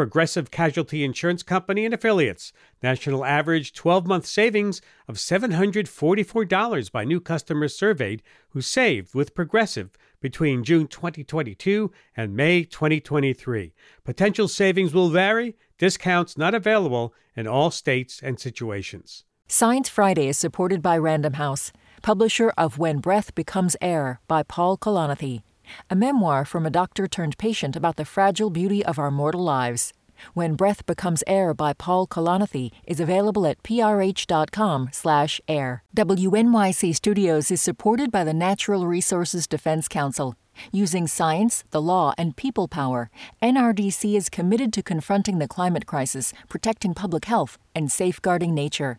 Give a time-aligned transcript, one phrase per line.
[0.00, 2.54] Progressive Casualty Insurance Company and affiliates.
[2.82, 9.90] National average 12 month savings of $744 by new customers surveyed who saved with Progressive
[10.18, 13.74] between June 2022 and May 2023.
[14.02, 19.24] Potential savings will vary, discounts not available in all states and situations.
[19.48, 24.78] Science Friday is supported by Random House, publisher of When Breath Becomes Air by Paul
[24.78, 25.42] Kalanithi,
[25.88, 29.92] a memoir from a doctor turned patient about the fragile beauty of our mortal lives.
[30.34, 35.82] When Breath Becomes Air by Paul Kalanithi is available at prh.com slash air.
[35.96, 40.34] WNYC Studios is supported by the Natural Resources Defense Council.
[40.72, 43.10] Using science, the law, and people power,
[43.42, 48.98] NRDC is committed to confronting the climate crisis, protecting public health, and safeguarding nature.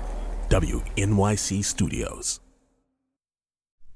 [0.51, 2.41] WNYC Studios.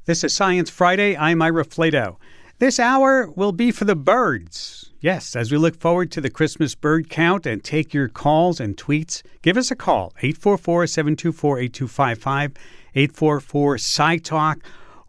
[0.05, 1.17] This is Science Friday.
[1.17, 2.15] I'm Ira Flatow.
[2.59, 4.93] This hour will be for the birds.
[5.01, 8.77] Yes, as we look forward to the Christmas bird count and take your calls and
[8.77, 12.53] tweets, give us a call 844 724 8255,
[12.95, 14.59] 844 Sci Talk,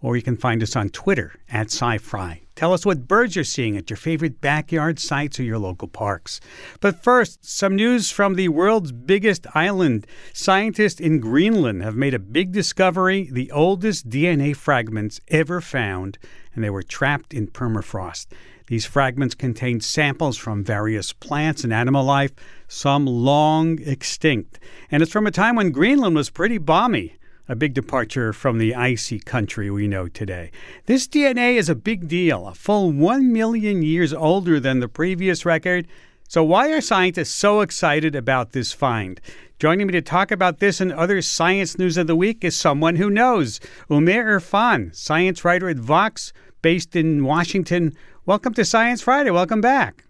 [0.06, 2.40] or you can find us on Twitter at SciFri.
[2.54, 6.40] Tell us what birds you're seeing at your favorite backyard sites or your local parks.
[6.78, 10.06] But first, some news from the world's biggest island.
[10.32, 16.18] Scientists in Greenland have made a big discovery the oldest DNA fragments ever found,
[16.54, 18.26] and they were trapped in permafrost.
[18.68, 22.30] These fragments contain samples from various plants and animal life,
[22.68, 24.60] some long extinct.
[24.88, 27.16] And it's from a time when Greenland was pretty balmy
[27.48, 30.50] a big departure from the icy country we know today.
[30.86, 35.46] This DNA is a big deal, a full 1 million years older than the previous
[35.46, 35.86] record.
[36.28, 39.20] So, why are scientists so excited about this find?
[39.60, 42.96] Joining me to talk about this and other science news of the week is someone
[42.96, 47.96] who knows Umair Irfan, science writer at Vox, based in Washington.
[48.26, 49.30] Welcome to Science Friday.
[49.30, 50.04] Welcome back.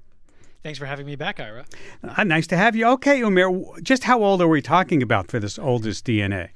[0.62, 1.66] Thanks for having me back, Ira.
[2.02, 2.86] Uh, nice to have you.
[2.86, 6.48] Okay, Umair, just how old are we talking about for this oldest DNA?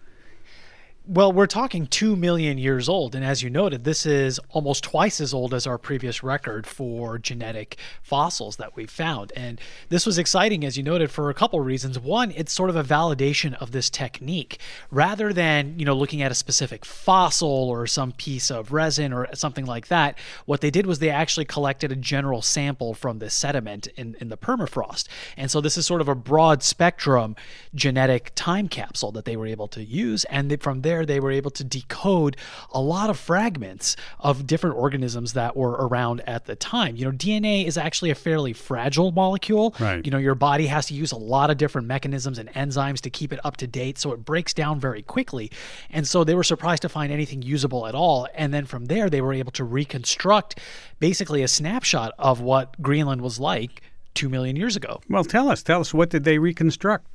[1.12, 3.16] Well, we're talking 2 million years old.
[3.16, 7.18] And as you noted, this is almost twice as old as our previous record for
[7.18, 9.32] genetic fossils that we found.
[9.34, 11.98] And this was exciting, as you noted, for a couple of reasons.
[11.98, 14.60] One, it's sort of a validation of this technique.
[14.92, 19.26] Rather than, you know, looking at a specific fossil or some piece of resin or
[19.34, 20.16] something like that,
[20.46, 24.28] what they did was they actually collected a general sample from the sediment in, in
[24.28, 25.08] the permafrost.
[25.36, 27.34] And so this is sort of a broad spectrum
[27.74, 30.22] genetic time capsule that they were able to use.
[30.26, 32.36] And they, from there, there they were able to decode
[32.72, 36.96] a lot of fragments of different organisms that were around at the time.
[36.96, 39.74] You know, DNA is actually a fairly fragile molecule.
[39.80, 40.04] Right.
[40.04, 43.10] You know, your body has to use a lot of different mechanisms and enzymes to
[43.10, 45.50] keep it up to date, so it breaks down very quickly.
[45.90, 48.28] And so they were surprised to find anything usable at all.
[48.34, 50.58] And then from there, they were able to reconstruct
[50.98, 53.82] basically a snapshot of what Greenland was like
[54.14, 55.00] two million years ago.
[55.08, 57.06] Well, tell us, tell us, what did they reconstruct?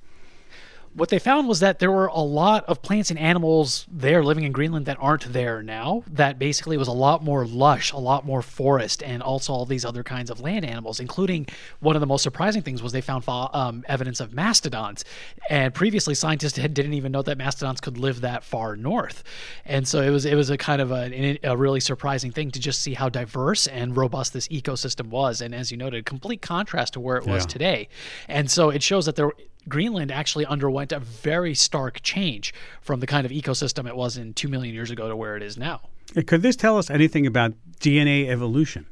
[0.96, 4.46] What they found was that there were a lot of plants and animals there living
[4.46, 6.04] in Greenland that aren't there now.
[6.08, 9.84] That basically was a lot more lush, a lot more forest, and also all these
[9.84, 11.48] other kinds of land animals, including
[11.82, 15.04] one of the most surprising things was they found um, evidence of mastodons.
[15.50, 19.24] And previously, scientists had, didn't even know that mastodons could live that far north.
[19.66, 22.60] And so it was it was a kind of a, a really surprising thing to
[22.60, 25.42] just see how diverse and robust this ecosystem was.
[25.42, 27.48] And as you noted, complete contrast to where it was yeah.
[27.48, 27.90] today.
[28.30, 29.32] And so it shows that there
[29.68, 34.34] Greenland actually underwent a very stark change from the kind of ecosystem it was in
[34.34, 35.82] 2 million years ago to where it is now.
[36.28, 38.86] Could this tell us anything about DNA evolution?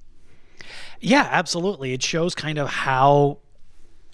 [1.00, 1.94] Yeah, absolutely.
[1.94, 3.40] It shows kind of how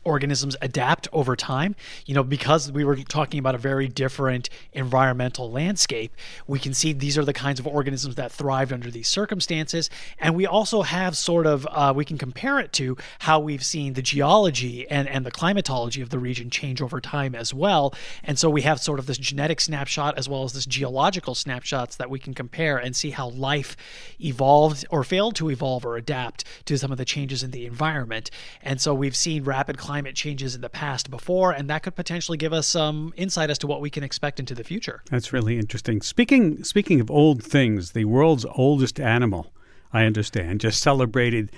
[0.10, 1.76] organisms adapt over time.
[2.06, 6.12] You know, because we were talking about a very different environmental landscape,
[6.48, 9.90] we can see these are the kinds of organisms that thrived under these circumstances.
[10.20, 13.94] And we also have sort of, uh, we can compare it to how we've seen
[13.94, 17.94] the geology and, and the climatology of the region change over time as well.
[18.24, 21.96] And so we have sort of this genetic snapshot as well as this geological snapshots
[21.98, 23.78] that we can compare and see how life
[24.20, 28.32] evolved or failed to evolve or adapt to some of the changes in the environment.
[28.62, 32.38] And so we've seen rapid climate changes in the past before, and that could potentially
[32.38, 35.02] give us some insight as to what we can expect into the future.
[35.10, 36.02] That's really interesting.
[36.02, 39.54] Speaking speaking of old things, the world's oldest animal,
[39.94, 41.52] I understand, just celebrated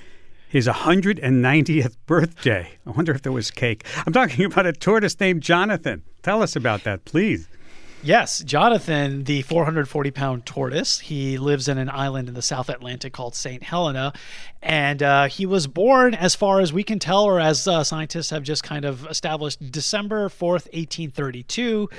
[0.48, 2.78] his 190th birthday.
[2.86, 3.86] I wonder if there was cake.
[4.06, 6.04] I'm talking about a tortoise named Jonathan.
[6.24, 7.48] Tell us about that, please.
[8.04, 13.14] Yes, Jonathan, the 440 pound tortoise, he lives in an island in the South Atlantic
[13.14, 13.62] called St.
[13.62, 14.12] Helena.
[14.64, 18.32] And uh, he was born, as far as we can tell, or as uh, scientists
[18.32, 21.90] have just kind of established, December 4th, 1832.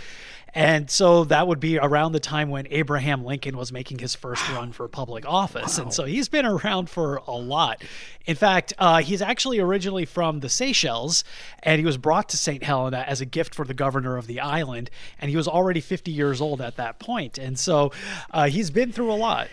[0.55, 4.47] And so that would be around the time when Abraham Lincoln was making his first
[4.51, 5.79] run for public office.
[5.79, 5.85] Wow.
[5.85, 7.83] And so he's been around for a lot.
[8.27, 11.25] In fact, uh, he's actually originally from the Seychelles,
[11.63, 12.63] and he was brought to St.
[12.63, 14.91] Helena as a gift for the governor of the island.
[15.19, 17.39] And he was already 50 years old at that point.
[17.39, 17.93] And so
[18.31, 19.49] uh, he's been through a lot.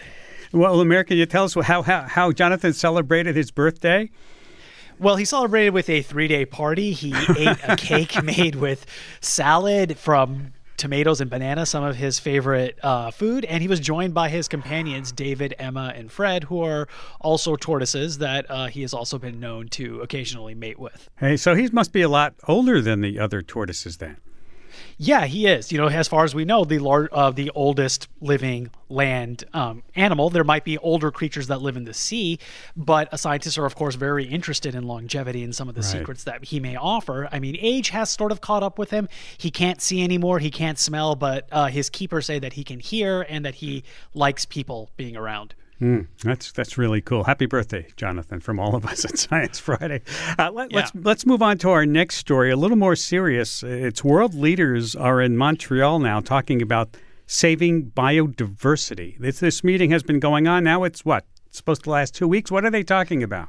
[0.51, 4.09] Well, America, you tell us how, how, how Jonathan celebrated his birthday?
[4.99, 6.91] Well, he celebrated with a three day party.
[6.91, 8.85] He ate a cake made with
[9.21, 14.13] salad from tomatoes and banana, some of his favorite uh, food, and he was joined
[14.13, 16.87] by his companions David, Emma, and Fred, who are
[17.19, 21.09] also tortoises that uh, he has also been known to occasionally mate with.
[21.19, 24.17] Hey, so he must be a lot older than the other tortoises then.
[25.01, 25.71] Yeah, he is.
[25.71, 29.81] You know, as far as we know, the lar- uh, the oldest living land um,
[29.95, 30.29] animal.
[30.29, 32.37] There might be older creatures that live in the sea,
[32.75, 35.89] but scientists are, of course, very interested in longevity and some of the right.
[35.89, 37.29] secrets that he may offer.
[37.31, 39.07] I mean, age has sort of caught up with him.
[39.37, 40.39] He can't see anymore.
[40.39, 43.85] He can't smell, but uh, his keepers say that he can hear and that he
[44.13, 45.55] likes people being around.
[45.81, 47.23] Mm, that's that's really cool.
[47.23, 50.01] Happy birthday, Jonathan, from all of us at Science Friday.
[50.37, 50.77] Uh, let, us yeah.
[50.77, 53.63] let's, let's move on to our next story, a little more serious.
[53.63, 56.97] It's world leaders are in Montreal now talking about
[57.27, 59.17] saving biodiversity.
[59.19, 60.83] This this meeting has been going on now.
[60.83, 62.51] It's what it's supposed to last two weeks.
[62.51, 63.47] What are they talking about?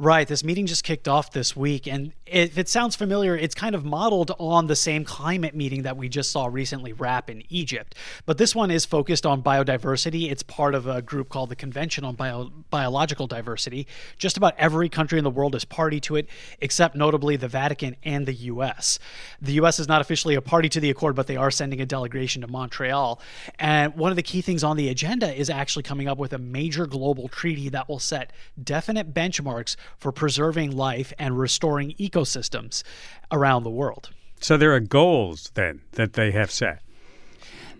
[0.00, 0.28] Right.
[0.28, 1.88] This meeting just kicked off this week.
[1.88, 5.96] And if it sounds familiar, it's kind of modeled on the same climate meeting that
[5.96, 7.96] we just saw recently wrap in Egypt.
[8.24, 10.30] But this one is focused on biodiversity.
[10.30, 13.88] It's part of a group called the Convention on Bio- Biological Diversity.
[14.18, 16.28] Just about every country in the world is party to it,
[16.60, 19.00] except notably the Vatican and the U.S.
[19.42, 19.80] The U.S.
[19.80, 22.46] is not officially a party to the accord, but they are sending a delegation to
[22.48, 23.20] Montreal.
[23.58, 26.38] And one of the key things on the agenda is actually coming up with a
[26.38, 32.82] major global treaty that will set definite benchmarks for preserving life and restoring ecosystems
[33.30, 34.10] around the world.
[34.40, 36.82] So there are goals then that they have set.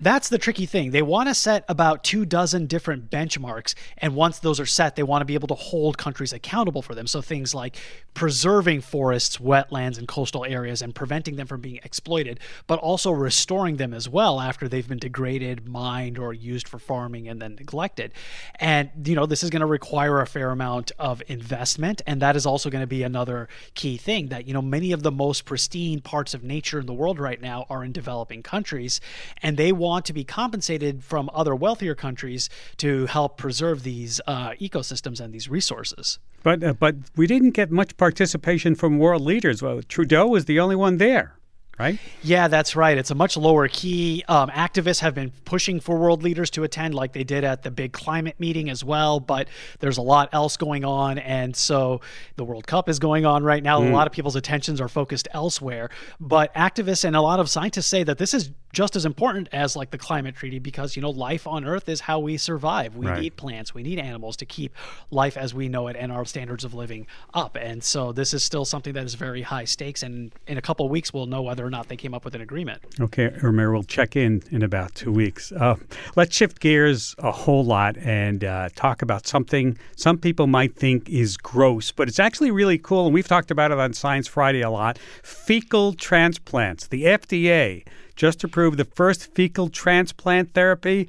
[0.01, 0.93] That's the tricky thing.
[0.93, 3.75] They want to set about two dozen different benchmarks.
[3.99, 6.95] And once those are set, they want to be able to hold countries accountable for
[6.95, 7.09] them.
[7.09, 7.77] So things like
[8.15, 13.77] preserving forests, wetlands, and coastal areas and preventing them from being exploited, but also restoring
[13.77, 18.13] them as well after they've been degraded, mined, or used for farming and then neglected.
[18.61, 22.03] And, you know, this is going to require a fair amount of investment.
[22.07, 25.03] And that is also going to be another key thing that, you know, many of
[25.03, 29.01] the most pristine parts of nature in the world right now are in developing countries.
[29.43, 34.21] And they want want to be compensated from other wealthier countries to help preserve these
[34.27, 36.19] uh, ecosystems and these resources.
[36.43, 39.63] But uh, but we didn't get much participation from world leaders.
[39.63, 41.39] Well, Trudeau was the only one there
[41.79, 41.99] right?
[42.23, 42.99] Yeah, that's right.
[42.99, 44.25] It's a much lower key.
[44.29, 47.71] Um, activists have been pushing for world leaders to attend, like they did at the
[47.71, 49.21] big climate meeting as well.
[49.21, 52.01] But there's a lot else going on, and so
[52.37, 53.81] the World Cup is going on right now.
[53.81, 53.91] Mm.
[53.91, 55.91] A lot of people's attentions are focused elsewhere.
[56.19, 59.77] But activists and a lot of scientists say that this is just as important as
[59.77, 62.97] like the climate treaty because you know life on Earth is how we survive.
[62.97, 63.21] We right.
[63.21, 64.75] need plants, we need animals to keep
[65.11, 67.57] life as we know it and our standards of living up.
[67.61, 70.03] And so this is still something that is very high stakes.
[70.03, 72.35] And in a couple of weeks, we'll know whether or not they came up with
[72.35, 72.83] an agreement.
[73.01, 75.53] Okay, Umair, we'll check in in about two weeks.
[75.53, 75.77] Uh,
[76.17, 81.09] let's shift gears a whole lot and uh, talk about something some people might think
[81.09, 83.07] is gross, but it's actually really cool.
[83.07, 84.99] And we've talked about it on Science Friday a lot.
[85.23, 86.87] Fecal transplants.
[86.87, 87.85] The FDA
[88.19, 91.09] just approved the first fecal transplant therapy.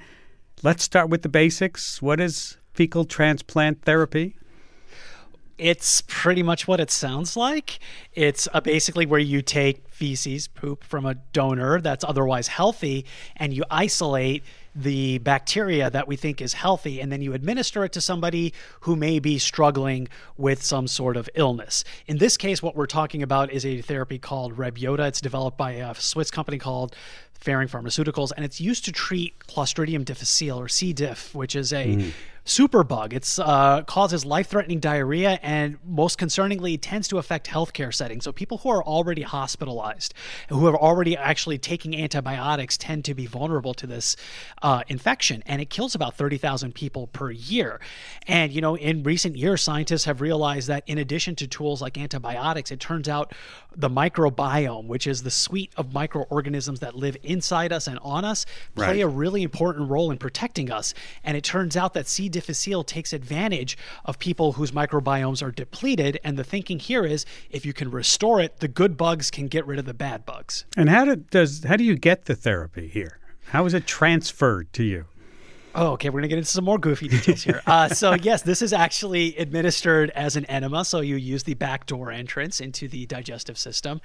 [0.62, 2.04] Let's start with the basics.
[2.04, 4.36] What is fecal transplant therapy?
[5.58, 7.80] It's pretty much what it sounds like.
[8.14, 13.54] It's uh, basically where you take feces, poop from a donor that's otherwise healthy, and
[13.54, 14.44] you isolate
[14.76, 18.96] the bacteria that we think is healthy, and then you administer it to somebody who
[18.96, 20.08] may be struggling
[20.38, 21.84] with some sort of illness.
[22.08, 25.08] In this case, what we're talking about is a therapy called Rebyota.
[25.08, 26.96] It's developed by a Swiss company called
[27.34, 30.94] Ferring Pharmaceuticals, and it's used to treat Clostridium difficile or C.
[30.94, 32.12] diff, which is a mm
[32.50, 33.14] superbug.
[33.14, 38.24] It uh, causes life-threatening diarrhea, and most concerningly, tends to affect healthcare settings.
[38.24, 40.16] So people who are already hospitalized,
[40.50, 44.16] who are already actually taking antibiotics, tend to be vulnerable to this
[44.64, 47.80] uh, infection, and it kills about 30,000 people per year.
[48.28, 51.98] And you know, in recent years, scientists have realized that in addition to tools like
[51.98, 53.32] antibiotics, it turns out
[53.76, 58.46] the microbiome, which is the suite of microorganisms that live inside us and on us,
[58.76, 59.02] play right.
[59.02, 60.96] a really important role in protecting us.
[61.24, 62.28] And it turns out that C.
[62.40, 66.18] difficile takes advantage of people whose microbiomes are depleted.
[66.24, 69.68] And the thinking here is if you can restore it, the good bugs can get
[69.68, 70.64] rid of the bad bugs.
[70.78, 73.20] And how do, does how do you get the therapy here?
[73.48, 75.06] How is it transferred to you?
[75.76, 76.10] Oh, okay.
[76.10, 77.62] We're going to get into some more goofy details here.
[77.66, 80.84] Uh, so, yes, this is actually administered as an enema.
[80.86, 84.02] So, you use the back door entrance into the digestive system.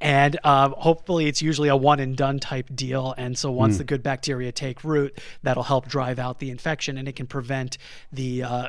[0.00, 3.14] And uh, hopefully, it's usually a one and done type deal.
[3.16, 3.78] And so, once mm.
[3.78, 7.78] the good bacteria take root, that'll help drive out the infection and it can prevent
[8.12, 8.68] the uh,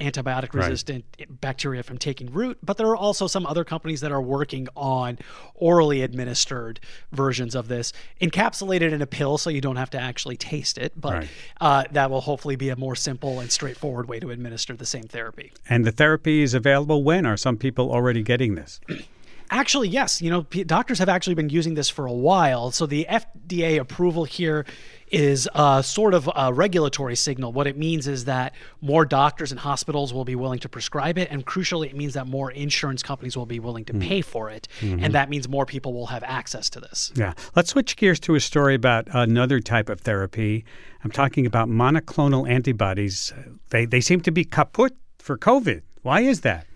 [0.00, 1.40] antibiotic resistant right.
[1.40, 2.58] bacteria from taking root.
[2.62, 5.18] But there are also some other companies that are working on
[5.54, 6.80] orally administered
[7.12, 10.92] versions of this, encapsulated in a pill so you don't have to actually taste it.
[11.00, 11.28] But right
[11.60, 15.04] uh, that will hopefully be a more simple and straightforward way to administer the same
[15.04, 15.52] therapy.
[15.68, 17.26] And the therapy is available when?
[17.26, 18.80] Are some people already getting this?
[19.50, 20.22] Actually, yes.
[20.22, 22.70] You know, doctors have actually been using this for a while.
[22.70, 24.64] So the FDA approval here
[25.14, 27.52] is a sort of a regulatory signal.
[27.52, 31.28] What it means is that more doctors and hospitals will be willing to prescribe it.
[31.30, 34.02] And crucially, it means that more insurance companies will be willing to mm.
[34.02, 34.66] pay for it.
[34.80, 35.04] Mm-hmm.
[35.04, 37.12] And that means more people will have access to this.
[37.14, 37.34] Yeah.
[37.54, 40.64] Let's switch gears to a story about another type of therapy.
[41.04, 43.32] I'm talking about monoclonal antibodies.
[43.70, 45.82] They, they seem to be kaput for COVID.
[46.02, 46.66] Why is that?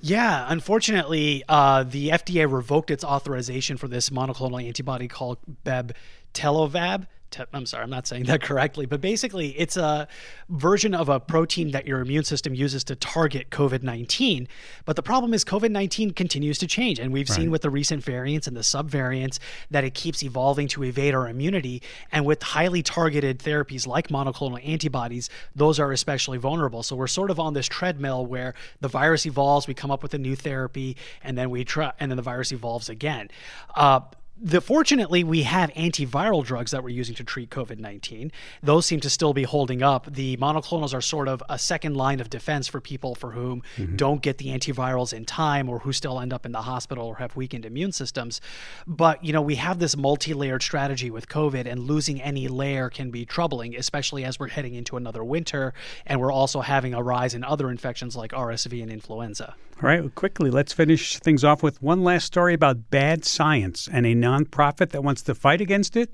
[0.00, 7.06] Yeah, unfortunately, uh, the FDA revoked its authorization for this monoclonal antibody called Bebtelovimab
[7.52, 10.08] I'm sorry, I'm not saying that correctly, but basically it's a
[10.48, 14.48] version of a protein that your immune system uses to target COVID 19.
[14.84, 16.98] But the problem is COVID 19 continues to change.
[16.98, 17.36] And we've right.
[17.36, 19.38] seen with the recent variants and the subvariants
[19.70, 21.82] that it keeps evolving to evade our immunity.
[22.12, 26.82] And with highly targeted therapies like monoclonal antibodies, those are especially vulnerable.
[26.82, 30.14] So we're sort of on this treadmill where the virus evolves, we come up with
[30.14, 33.28] a new therapy, and then we try, and then the virus evolves again.
[33.74, 34.00] Uh,
[34.40, 38.30] the fortunately we have antiviral drugs that we're using to treat covid-19
[38.62, 40.12] those seem to still be holding up.
[40.12, 43.96] The monoclonals are sort of a second line of defense for people for whom mm-hmm.
[43.96, 47.16] don't get the antivirals in time or who still end up in the hospital or
[47.16, 48.40] have weakened immune systems.
[48.86, 53.10] But you know we have this multi-layered strategy with covid and losing any layer can
[53.10, 55.74] be troubling especially as we're heading into another winter
[56.06, 60.00] and we're also having a rise in other infections like rsv and influenza all right,
[60.00, 64.14] well, quickly, let's finish things off with one last story about bad science and a
[64.14, 66.12] nonprofit that wants to fight against it.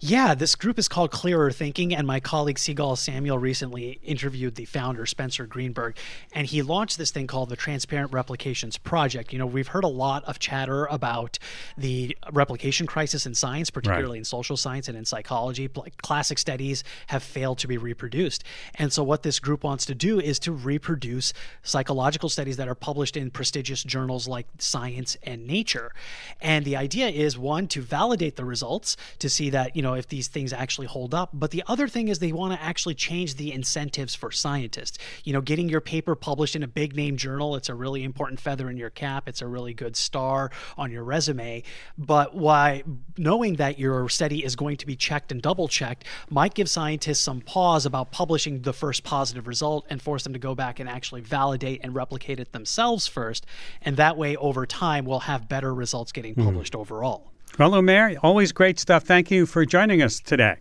[0.00, 4.64] Yeah, this group is called Clearer Thinking, and my colleague Sigal Samuel recently interviewed the
[4.64, 5.96] founder, Spencer Greenberg,
[6.32, 9.32] and he launched this thing called the Transparent Replications Project.
[9.32, 11.38] You know, we've heard a lot of chatter about
[11.78, 14.18] the replication crisis in science, particularly right.
[14.18, 15.70] in social science and in psychology.
[15.74, 18.44] Like classic studies have failed to be reproduced.
[18.74, 21.32] And so, what this group wants to do is to reproduce
[21.62, 25.92] psychological studies that are published in prestigious journals like Science and Nature.
[26.40, 30.08] And the idea is one, to validate the results, to see that, you know, if
[30.08, 31.30] these things actually hold up.
[31.32, 34.98] But the other thing is they want to actually change the incentives for scientists.
[35.24, 38.40] You know, getting your paper published in a big name journal, it's a really important
[38.40, 39.28] feather in your cap.
[39.28, 41.62] It's a really good star on your resume.
[41.98, 42.84] But why
[43.16, 47.20] knowing that your study is going to be checked and double checked might give scientists
[47.20, 50.88] some pause about publishing the first positive result and force them to go back and
[50.88, 53.46] actually validate and replicate it themselves first.
[53.82, 56.44] And that way, over time, we'll have better results getting hmm.
[56.44, 56.80] published mm.
[56.80, 57.33] overall.
[57.56, 59.04] Well, Umair, always great stuff.
[59.04, 60.56] Thank you for joining us today.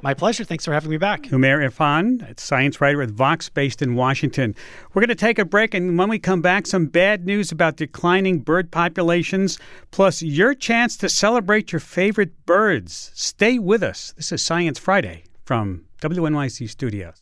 [0.00, 0.42] My pleasure.
[0.42, 1.24] Thanks for having me back.
[1.24, 4.54] Umair Irfan, science writer at Vox, based in Washington.
[4.92, 7.76] We're going to take a break, and when we come back, some bad news about
[7.76, 9.58] declining bird populations,
[9.90, 13.10] plus your chance to celebrate your favorite birds.
[13.14, 14.14] Stay with us.
[14.16, 17.20] This is Science Friday from WNYC Studios.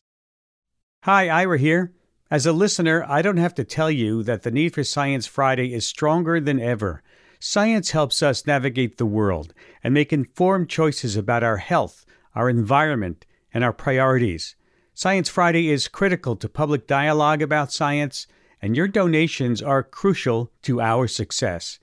[1.02, 1.92] Hi, Ira here.
[2.30, 5.74] As a listener, I don't have to tell you that the need for Science Friday
[5.74, 7.02] is stronger than ever.
[7.44, 12.06] Science helps us navigate the world and make informed choices about our health,
[12.36, 14.54] our environment, and our priorities.
[14.94, 18.28] Science Friday is critical to public dialogue about science,
[18.62, 21.80] and your donations are crucial to our success.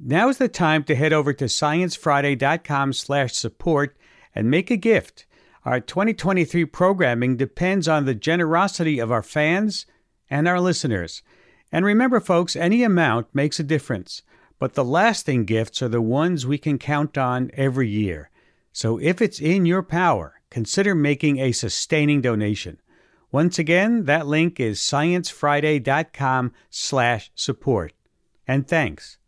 [0.00, 3.96] Now is the time to head over to sciencefriday.com/support
[4.34, 5.26] and make a gift.
[5.66, 9.84] Our 2023 programming depends on the generosity of our fans
[10.30, 11.22] and our listeners.
[11.70, 14.22] And remember, folks, any amount makes a difference,
[14.58, 18.30] but the lasting gifts are the ones we can count on every year.
[18.72, 22.80] So if it's in your power, consider making a sustaining donation.
[23.30, 27.92] Once again, that link is sciencefriday.com slash support.
[28.46, 29.18] And thanks.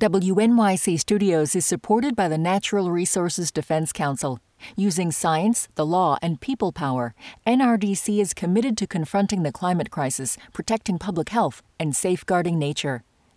[0.00, 4.40] WNYC Studios is supported by the Natural Resources Defense Council.
[4.74, 7.14] Using science, the law, and people power,
[7.46, 13.02] NRDC is committed to confronting the climate crisis, protecting public health, and safeguarding nature.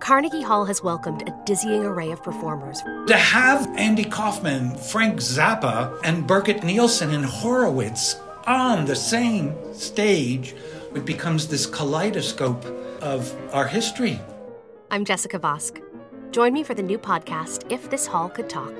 [0.00, 2.80] Carnegie Hall has welcomed a dizzying array of performers.
[3.08, 10.54] To have Andy Kaufman, Frank Zappa, and Birgit Nilsson and Horowitz on the same stage,
[10.94, 12.64] it becomes this kaleidoscope
[13.02, 14.20] of our history.
[14.90, 15.82] I'm Jessica Vosk.
[16.30, 18.74] Join me for the new podcast, If This Hall Could Talk.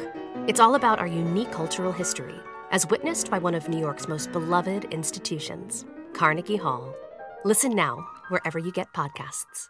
[0.46, 2.34] It's all about our unique cultural history,
[2.70, 6.94] as witnessed by one of New York's most beloved institutions, Carnegie Hall.
[7.44, 9.68] Listen now, wherever you get podcasts.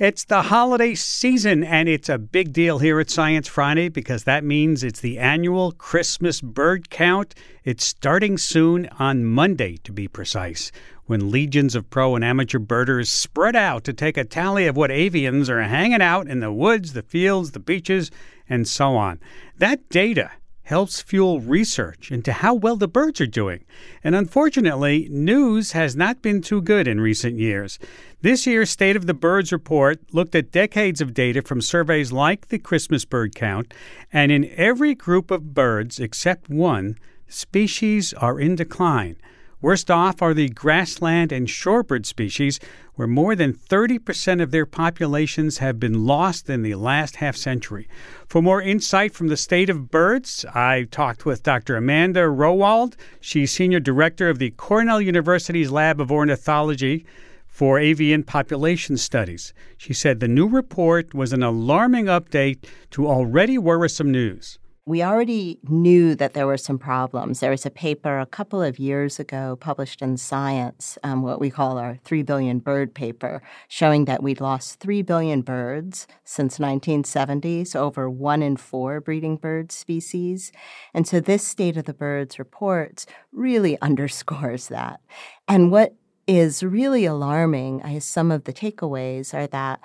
[0.00, 4.42] It's the holiday season, and it's a big deal here at Science Friday because that
[4.42, 7.34] means it's the annual Christmas bird count.
[7.64, 10.72] It's starting soon on Monday, to be precise,
[11.04, 14.88] when legions of pro and amateur birders spread out to take a tally of what
[14.88, 18.10] avians are hanging out in the woods, the fields, the beaches,
[18.48, 19.20] and so on.
[19.58, 20.30] That data
[20.70, 23.64] helps fuel research into how well the birds are doing.
[24.04, 27.80] And unfortunately, news has not been too good in recent years.
[28.22, 32.48] This year's State of the Birds report looked at decades of data from surveys like
[32.48, 33.74] the Christmas bird count,
[34.12, 36.96] and in every group of birds except one,
[37.26, 39.16] species are in decline.
[39.62, 42.58] Worst off are the grassland and shorebird species,
[42.94, 47.86] where more than 30% of their populations have been lost in the last half century.
[48.26, 51.76] For more insight from the state of birds, I talked with Dr.
[51.76, 52.96] Amanda Rodewald.
[53.20, 57.04] She's Senior Director of the Cornell University's Lab of Ornithology
[57.46, 59.52] for avian population studies.
[59.76, 64.58] She said the new report was an alarming update to already worrisome news
[64.90, 67.38] we already knew that there were some problems.
[67.38, 71.48] There was a paper a couple of years ago published in Science, um, what we
[71.48, 77.66] call our 3 billion bird paper, showing that we'd lost 3 billion birds since 1970,
[77.66, 80.50] so over one in four breeding bird species.
[80.92, 85.00] And so this State of the Birds report really underscores that.
[85.46, 85.94] And what
[86.26, 89.78] is really alarming, I some of the takeaways are that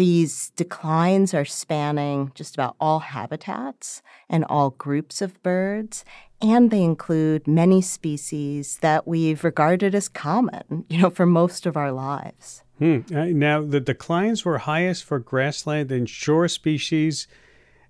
[0.00, 6.06] these declines are spanning just about all habitats and all groups of birds,
[6.40, 11.76] and they include many species that we've regarded as common, you know, for most of
[11.76, 12.62] our lives.
[12.78, 13.00] Hmm.
[13.14, 17.28] Uh, now, the declines were highest for grassland and shore species.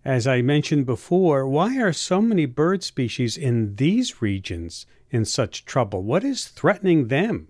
[0.05, 5.65] As I mentioned before, why are so many bird species in these regions in such
[5.65, 6.03] trouble?
[6.03, 7.47] What is threatening them?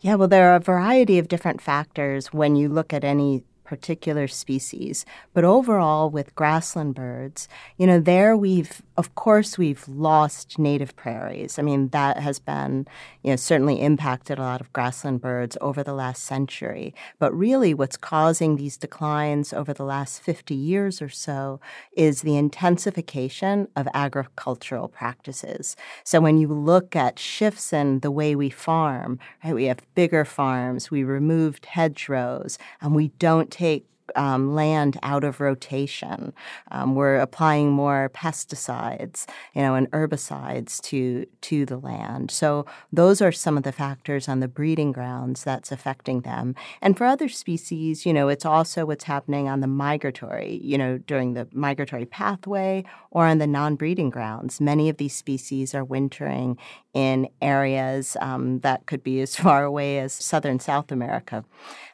[0.00, 4.28] Yeah, well, there are a variety of different factors when you look at any particular
[4.28, 5.04] species.
[5.34, 11.58] But overall, with grassland birds, you know, there we've, of course, we've lost native prairies.
[11.58, 12.86] I mean, that has been,
[13.22, 16.94] you know, certainly impacted a lot of grassland birds over the last century.
[17.18, 21.60] But really, what's causing these declines over the last 50 years or so
[21.92, 25.76] is the intensification of agricultural practices.
[26.04, 30.24] So when you look at shifts in the way we farm, right, we have bigger
[30.24, 36.32] farms, we removed hedgerows, and we don't take um, land out of rotation.
[36.70, 42.30] Um, we're applying more pesticides, you know, and herbicides to to the land.
[42.30, 46.54] So those are some of the factors on the breeding grounds that's affecting them.
[46.80, 50.98] And for other species, you know, it's also what's happening on the migratory, you know,
[50.98, 54.60] during the migratory pathway or on the non-breeding grounds.
[54.60, 56.58] Many of these species are wintering
[56.94, 61.44] in areas um, that could be as far away as southern South America.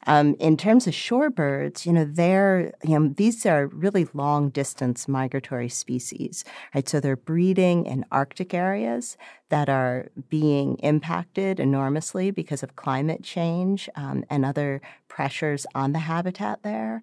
[0.06, 5.06] Um, in terms of shorebirds, you know they're, you know, these are really long distance
[5.06, 6.88] migratory species, right?
[6.88, 9.16] So they're breeding in Arctic areas
[9.50, 16.00] that are being impacted enormously because of climate change um, and other pressures on the
[16.00, 17.02] habitat there.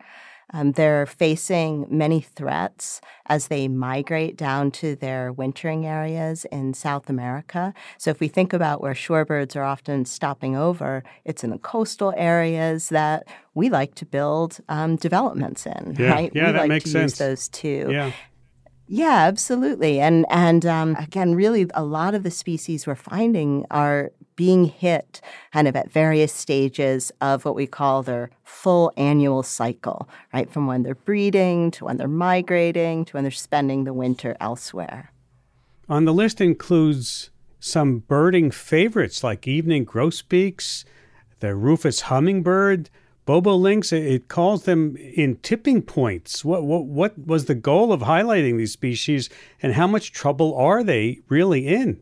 [0.52, 7.10] Um, they're facing many threats as they migrate down to their wintering areas in South
[7.10, 7.74] America.
[7.98, 12.14] So, if we think about where shorebirds are often stopping over, it's in the coastal
[12.18, 16.12] areas that we like to build um, developments in, yeah.
[16.12, 16.32] right?
[16.34, 17.12] Yeah, we that like makes to sense.
[17.12, 17.90] use those too.
[17.92, 18.12] Yeah.
[18.92, 20.00] Yeah, absolutely.
[20.00, 25.22] And and um, again, really, a lot of the species we're finding are being hit
[25.54, 30.50] kind of at various stages of what we call their full annual cycle, right?
[30.50, 35.12] From when they're breeding to when they're migrating to when they're spending the winter elsewhere.
[35.88, 40.84] On the list includes some birding favorites like evening grosbeaks,
[41.42, 42.90] the rufous hummingbird,
[43.30, 43.94] bobolinks.
[43.94, 46.44] It, it calls them in tipping points.
[46.44, 49.30] What, what what was the goal of highlighting these species,
[49.62, 52.02] and how much trouble are they really in?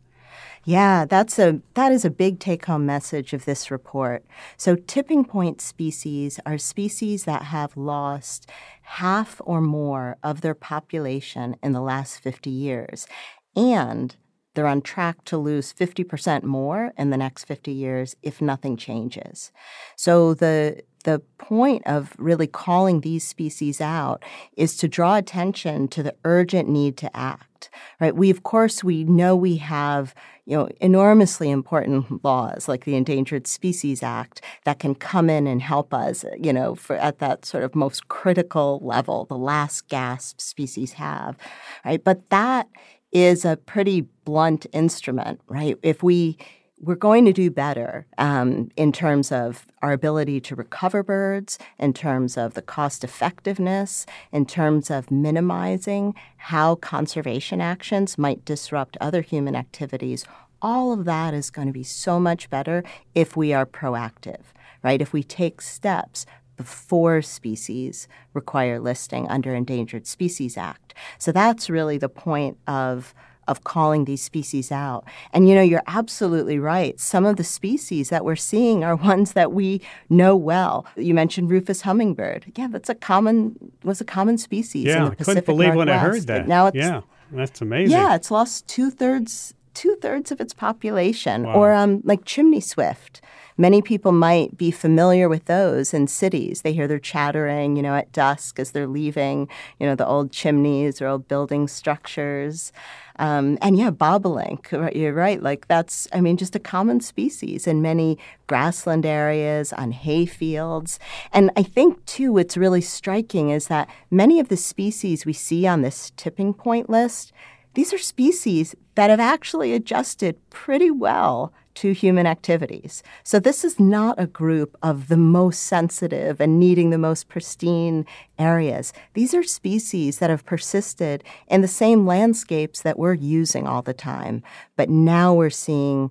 [0.63, 4.26] Yeah, that's a that is a big take-home message of this report.
[4.56, 8.50] So tipping point species are species that have lost
[8.82, 13.08] half or more of their population in the last 50 years.
[13.56, 14.16] And
[14.54, 19.52] they're on track to lose 50% more in the next 50 years if nothing changes.
[19.96, 24.22] So the the point of really calling these species out
[24.58, 28.15] is to draw attention to the urgent need to act right?
[28.15, 30.13] We of course we know we have
[30.46, 35.62] you know enormously important laws like the endangered species act that can come in and
[35.62, 40.41] help us you know for at that sort of most critical level the last gasp
[40.41, 41.38] species have
[41.86, 42.04] right?
[42.04, 42.67] But that
[43.13, 45.78] is a pretty blunt instrument right?
[45.84, 46.38] If we
[46.80, 51.92] we're going to do better um, in terms of our ability to recover birds, in
[51.92, 59.22] terms of the cost effectiveness, in terms of minimizing how conservation actions might disrupt other
[59.22, 60.24] human activities.
[60.62, 62.84] All of that is going to be so much better
[63.16, 64.42] if we are proactive,
[64.84, 65.02] right?
[65.02, 66.26] If we take steps
[66.58, 70.94] before species require listing under Endangered Species Act.
[71.20, 73.13] So that's really the point of
[73.47, 75.05] of calling these species out.
[75.33, 76.99] And you know, you're absolutely right.
[76.99, 80.86] Some of the species that we're seeing are ones that we know well.
[80.95, 82.51] You mentioned rufous hummingbird.
[82.55, 85.75] Yeah, that's a common was a common species Yeah, in the I Pacific couldn't believe
[85.75, 86.41] when I heard that.
[86.43, 87.91] But Now it's yeah, that's amazing.
[87.91, 91.43] yeah, it's lost two thirds two thirds of its population.
[91.43, 91.53] Wow.
[91.53, 93.21] Or um, like chimney swift.
[93.60, 96.62] Many people might be familiar with those in cities.
[96.62, 99.47] They hear their chattering, you know, at dusk as they're leaving,
[99.79, 102.71] you know, the old chimneys or old building structures.
[103.19, 105.41] Um, and yeah, bobolink, right, you're right.
[105.41, 110.99] Like that's, I mean, just a common species in many grassland areas, on hay fields.
[111.34, 115.67] And I think, too, what's really striking is that many of the species we see
[115.67, 117.32] on this tipping point list,
[117.78, 123.04] these are species that have actually adjusted pretty well to human activities.
[123.24, 128.08] So this is not a group of the most sensitive and needing the most pristine
[128.40, 128.94] areas.
[129.13, 133.94] These are species that have persisted in the same landscapes that we're using all the
[133.94, 134.42] time,
[134.76, 136.10] but now we're seeing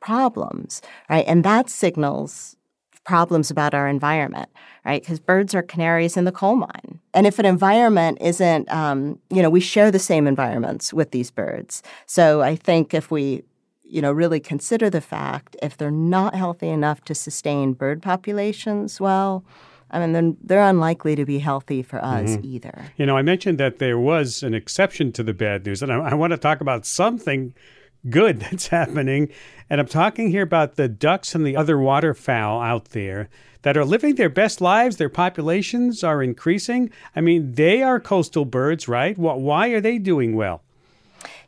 [0.00, 1.26] problems, right?
[1.28, 2.56] And that signals
[3.04, 4.48] problems about our environment,
[4.84, 5.02] right?
[5.02, 7.00] Because birds are canaries in the coal mine.
[7.14, 11.30] And if an environment isn't, um, you know, we share the same environments with these
[11.30, 11.82] birds.
[12.06, 13.42] So I think if we
[13.84, 18.98] you know, really consider the fact if they're not healthy enough to sustain bird populations,
[18.98, 19.44] well,
[19.90, 22.46] I mean, then they're unlikely to be healthy for us Mm-hmm.
[22.46, 22.84] either.
[22.96, 25.96] You know, I mentioned that there was an exception to the bad news, and I,
[25.96, 27.52] I want to talk about something
[28.08, 29.28] good that's happening.
[29.70, 33.28] And I'm talking here about the ducks and the other waterfowl out there
[33.62, 34.96] that are living their best lives.
[34.96, 36.90] Their populations are increasing.
[37.16, 39.16] I mean, they are coastal birds, right?
[39.16, 40.62] Why are they doing well?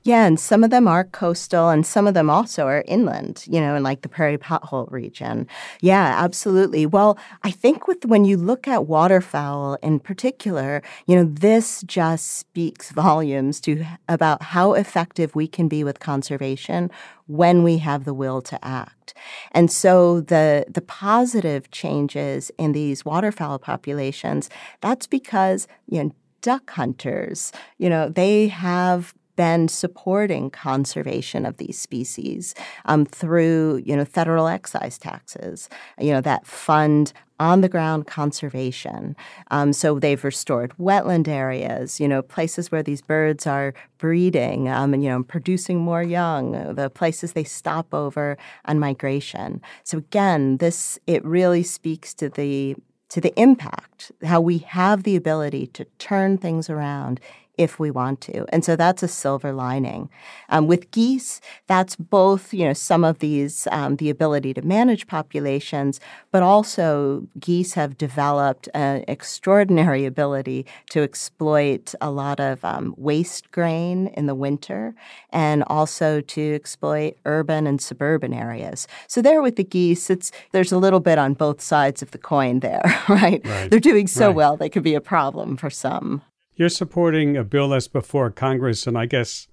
[0.06, 3.58] Yeah, and some of them are coastal and some of them also are inland, you
[3.58, 5.46] know, in like the prairie pothole region.
[5.80, 6.84] Yeah, absolutely.
[6.84, 12.36] Well, I think with when you look at waterfowl in particular, you know, this just
[12.36, 16.90] speaks volumes to about how effective we can be with conservation
[17.26, 19.14] when we have the will to act.
[19.52, 24.50] And so the the positive changes in these waterfowl populations,
[24.82, 26.10] that's because, you know,
[26.42, 33.96] duck hunters, you know, they have been supporting conservation of these species um, through, you
[33.96, 35.68] know, federal excise taxes,
[35.98, 39.16] you know, that fund on the ground conservation.
[39.50, 44.94] Um, so they've restored wetland areas, you know, places where these birds are breeding um,
[44.94, 49.60] and, you know, producing more young, the places they stop over on migration.
[49.82, 52.76] So again, this, it really speaks to the
[53.10, 57.20] to the impact, how we have the ability to turn things around
[57.56, 58.44] if we want to.
[58.50, 60.10] And so that's a silver lining.
[60.48, 65.06] Um, with geese, that's both, you know, some of these, um, the ability to manage
[65.06, 66.00] populations,
[66.32, 73.50] but also geese have developed an extraordinary ability to exploit a lot of um, waste
[73.52, 74.94] grain in the winter
[75.30, 78.88] and also to exploit urban and suburban areas.
[79.06, 82.18] So there with the geese, it's there's a little bit on both sides of the
[82.18, 83.40] coin there, right?
[83.44, 83.70] right.
[83.70, 84.36] They're doing so right.
[84.36, 86.22] well, they could be a problem for some.
[86.56, 89.48] You're supporting a bill that's before Congress, and I guess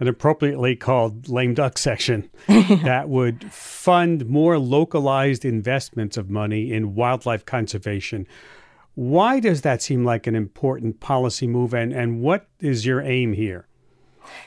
[0.00, 6.94] an appropriately called lame duck section that would fund more localized investments of money in
[6.94, 8.26] wildlife conservation.
[8.94, 13.34] Why does that seem like an important policy move, and, and what is your aim
[13.34, 13.68] here?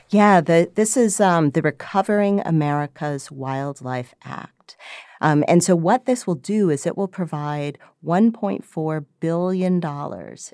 [0.09, 4.75] Yeah, the, this is um, the Recovering America's Wildlife Act.
[5.21, 9.81] Um, and so, what this will do is it will provide $1.4 billion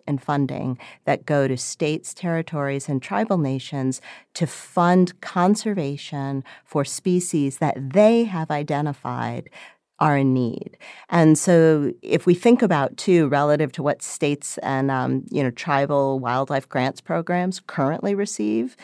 [0.07, 4.01] in funding that go to states, territories, and tribal nations
[4.33, 9.49] to fund conservation for species that they have identified
[9.99, 10.77] are in need.
[11.09, 15.51] And so if we think about too relative to what states and um, you know
[15.51, 18.75] tribal wildlife grants programs currently receive,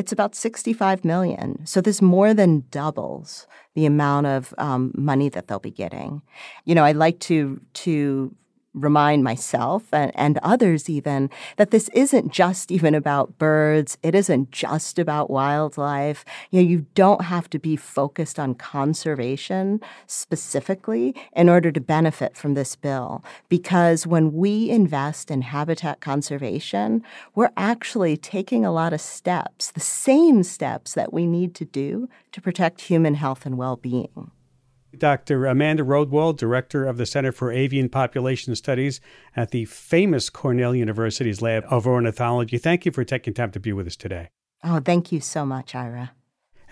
[0.00, 1.60] it's about 65 million.
[1.66, 6.22] So this more than doubles the amount of um, money that they'll be getting.
[6.64, 8.34] You know, I like to to
[8.74, 13.98] remind myself and, and others even that this isn't just even about birds.
[14.02, 16.24] It isn't just about wildlife.
[16.50, 22.36] You know, you don't have to be focused on conservation specifically in order to benefit
[22.36, 23.24] from this bill.
[23.48, 27.02] Because when we invest in habitat conservation,
[27.34, 32.08] we're actually taking a lot of steps, the same steps that we need to do
[32.32, 34.30] to protect human health and well-being.
[34.96, 35.46] Dr.
[35.46, 39.00] Amanda Rodewald, Director of the Center for Avian Population Studies
[39.36, 42.58] at the famous Cornell University's Lab of Ornithology.
[42.58, 44.30] Thank you for taking time to be with us today.
[44.62, 46.12] Oh, thank you so much, Ira.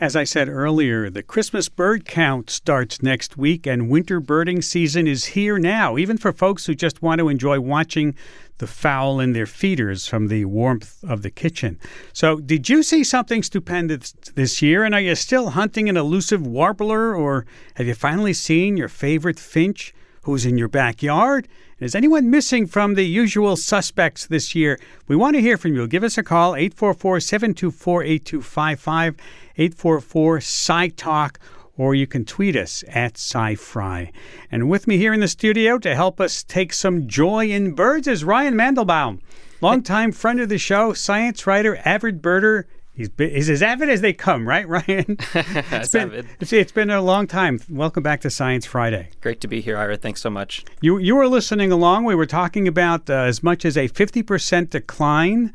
[0.01, 5.09] As I said earlier, the Christmas bird count starts next week, and winter birding season
[5.09, 8.15] is here now, even for folks who just want to enjoy watching
[8.59, 11.81] the fowl in their feeders from the warmth of the kitchen.
[12.13, 14.85] So, did you see something stupendous this year?
[14.85, 19.41] And are you still hunting an elusive warbler, or have you finally seen your favorite
[19.41, 19.93] finch
[20.29, 21.49] who's in your backyard?
[21.79, 24.79] and Is anyone missing from the usual suspects this year?
[25.07, 25.89] We want to hear from you.
[25.89, 29.17] Give us a call, 844 724 8255,
[29.57, 31.41] 844 Sci Talk,
[31.79, 34.13] or you can tweet us at SciFri.
[34.53, 38.07] And with me here in the studio to help us take some joy in birds
[38.07, 39.21] is Ryan Mandelbaum,
[39.63, 42.65] longtime friend of the show, science writer, avid birder,
[42.99, 45.19] He's, been, he's as avid as they come, right, Ryan?
[45.35, 47.61] it's, been, it's, it's been a long time.
[47.71, 49.11] Welcome back to Science Friday.
[49.21, 49.97] Great to be here, Ira.
[49.97, 50.65] Thanks so much.
[50.81, 52.07] You you were listening along.
[52.07, 55.55] We were talking about uh, as much as a fifty percent decline.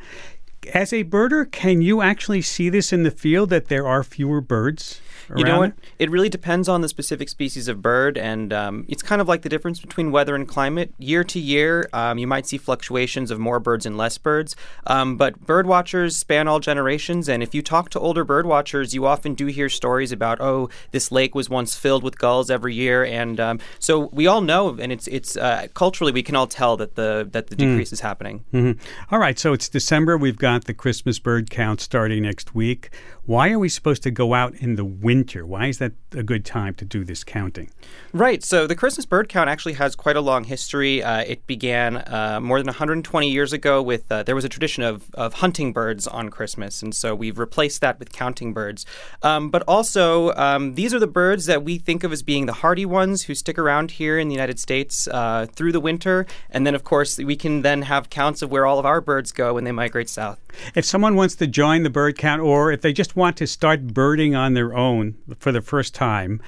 [0.74, 4.40] As a birder, can you actually see this in the field that there are fewer
[4.40, 5.02] birds?
[5.36, 5.70] You know what?
[5.70, 5.76] It?
[6.00, 6.10] it?
[6.10, 9.50] really depends on the specific species of bird, and um, it's kind of like the
[9.50, 10.94] difference between weather and climate.
[10.98, 14.56] Year to year, um, you might see fluctuations of more birds and less birds,
[14.88, 17.30] um, but bird watchers span all generations.
[17.30, 20.70] And if you talk to older bird watchers, you often do hear stories about, oh,
[20.92, 24.78] this lake was once filled with gulls every year, and um, so we all know,
[24.80, 27.72] and it's it's uh, culturally we can all tell that the that the hmm.
[27.72, 27.94] decrease mm.
[27.94, 28.46] is happening.
[28.54, 29.14] Mm-hmm.
[29.14, 30.18] All right, so it's December.
[30.18, 32.90] We've got the Christmas bird count starting next week.
[33.26, 34.84] Why are we supposed to go out in the
[35.14, 35.46] winter?
[35.46, 37.70] Why is that a good time to do this counting?
[38.14, 38.44] Right.
[38.44, 41.04] So the Christmas bird count actually has quite a long history.
[41.04, 44.82] Uh, it began uh, more than 120 years ago with uh, there was a tradition
[44.82, 48.88] of, of hunting birds on Christmas, and so we've replaced that with counting birds.
[49.22, 52.54] Um, but also, um, these are the birds that we think of as being the
[52.54, 56.66] hardy ones who stick around here in the United States uh, through the winter, and
[56.66, 59.54] then of course we can then have counts of where all of our birds go
[59.54, 60.40] when they migrate south.
[60.76, 63.88] If someone wants to join the bird count, or if they just want to start
[63.88, 65.03] birding on their own
[65.40, 66.42] for the first time,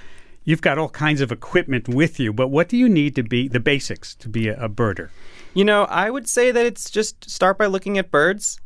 [0.43, 2.31] you've got all kinds of equipment with you.
[2.31, 5.09] But what do you need to be the basics to be a, a birder?
[5.53, 8.59] You know, I would say that it's just start by looking at birds.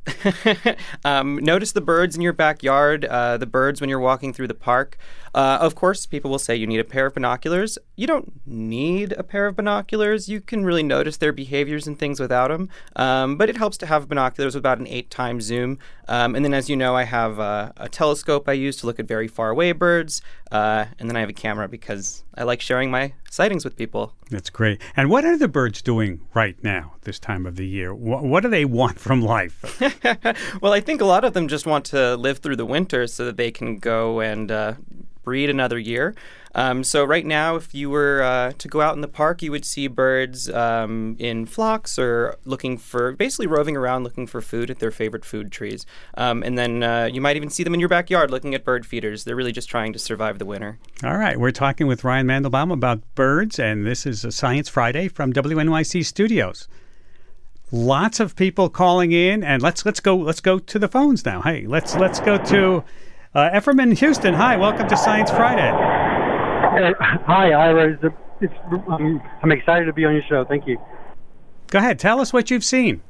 [1.06, 4.56] um, notice the birds in your backyard, uh, the birds when you're walking through the
[4.56, 4.97] park.
[5.34, 7.78] Uh, of course, people will say you need a pair of binoculars.
[7.96, 10.30] You don't need a pair of binoculars.
[10.30, 12.70] You can really notice their behaviors and things without them.
[12.96, 15.78] Um, but it helps to have binoculars with about an eight times zoom.
[16.08, 19.08] Um, and then, as you know, I have a telescope I use to look at
[19.08, 20.22] very far away birds.
[20.52, 24.13] Uh, and then I have a camera because I like sharing my sightings with people.
[24.30, 24.82] That's great.
[24.96, 27.94] And what are the birds doing right now, this time of the year?
[27.94, 29.80] What, what do they want from life?
[30.62, 33.26] well, I think a lot of them just want to live through the winter so
[33.26, 34.74] that they can go and uh,
[35.30, 36.15] breed another year.
[36.56, 39.52] Um, so right now, if you were uh, to go out in the park, you
[39.52, 44.72] would see birds um, in flocks or looking for, basically roving around looking for food
[44.72, 45.86] at their favorite food trees.
[46.18, 48.88] Um, and then uh, you might even see them in your backyard looking at bird
[48.88, 49.24] feeders.
[49.24, 50.80] They're really just trying to survive the winter.
[51.04, 55.10] All right, we're talking with Ryan Mandelbaum about birds, and this is a Science Friday
[55.10, 56.68] from WNYC Studios.
[57.72, 61.44] Lots of people calling in, and let's let's go let's go to the phones now.
[61.44, 62.84] Hey, let's let's go to
[63.34, 64.34] uh, Ephraim in Houston.
[64.34, 65.70] Hi, welcome to Science Friday.
[65.70, 66.94] Uh,
[67.26, 67.94] hi, Ira.
[67.94, 68.54] It's, it's,
[68.88, 70.46] um, I'm excited to be on your show.
[70.46, 70.78] Thank you.
[71.68, 73.02] Go ahead, tell us what you've seen.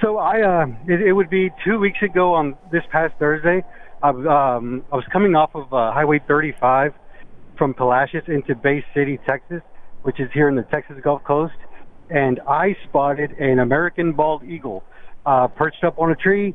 [0.00, 3.64] So I, uh, it, it would be two weeks ago on this past Thursday.
[4.02, 6.94] I, um, I was coming off of uh, Highway 35
[7.56, 9.60] from Palacios into Bay City, Texas,
[10.02, 11.56] which is here in the Texas Gulf Coast,
[12.08, 14.84] and I spotted an American bald eagle
[15.26, 16.54] uh, perched up on a tree.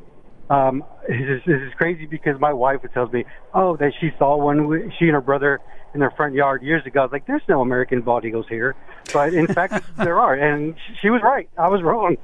[0.50, 4.38] Um, this, is, this is crazy because my wife tells me, oh, that she saw
[4.38, 4.92] one.
[5.00, 5.60] She and her brother
[5.94, 7.02] in their front yard years ago.
[7.02, 8.76] I was like, there's no American bald eagles here,
[9.14, 11.50] but in fact there are, and she was right.
[11.58, 12.18] I was wrong.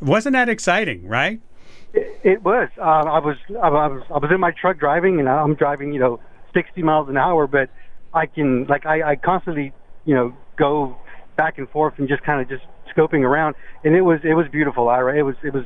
[0.00, 1.40] Wasn't that exciting, right?
[1.92, 2.68] It, it was.
[2.78, 3.36] Uh, I was.
[3.50, 4.02] I was.
[4.10, 6.20] I was in my truck driving, and I'm driving, you know,
[6.54, 7.68] 60 miles an hour, but
[8.14, 9.72] I can like I, I constantly,
[10.04, 10.96] you know, go
[11.36, 14.46] back and forth and just kind of just scoping around, and it was it was
[14.48, 15.18] beautiful, Ira.
[15.18, 15.64] It was it was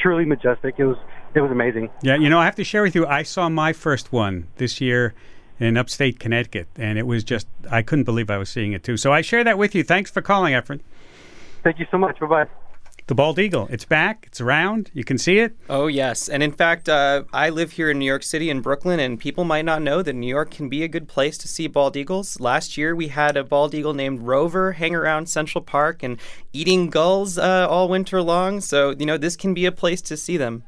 [0.00, 0.74] truly majestic.
[0.78, 0.96] It was
[1.34, 1.90] it was amazing.
[2.02, 3.06] Yeah, you know, I have to share with you.
[3.06, 5.14] I saw my first one this year
[5.58, 8.96] in upstate Connecticut, and it was just I couldn't believe I was seeing it too.
[8.96, 9.84] So I share that with you.
[9.84, 10.80] Thanks for calling, Efren.
[11.62, 12.18] Thank you so much.
[12.18, 12.46] Bye bye.
[13.10, 13.66] The bald eagle.
[13.72, 14.26] It's back.
[14.28, 14.92] It's around.
[14.94, 15.56] You can see it.
[15.68, 16.28] Oh, yes.
[16.28, 19.42] And in fact, uh, I live here in New York City in Brooklyn, and people
[19.42, 22.38] might not know that New York can be a good place to see bald eagles.
[22.38, 26.20] Last year, we had a bald eagle named Rover hang around Central Park and
[26.52, 28.60] eating gulls uh, all winter long.
[28.60, 30.62] So, you know, this can be a place to see them.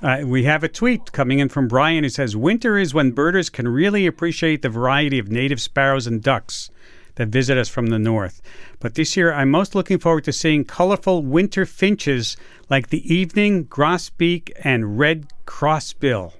[0.00, 3.50] Uh, we have a tweet coming in from Brian who says Winter is when birders
[3.50, 6.70] can really appreciate the variety of native sparrows and ducks
[7.16, 8.40] that visit us from the north.
[8.80, 12.36] But this year, I'm most looking forward to seeing colorful winter finches
[12.68, 16.32] like the evening grosbeak and red crossbill.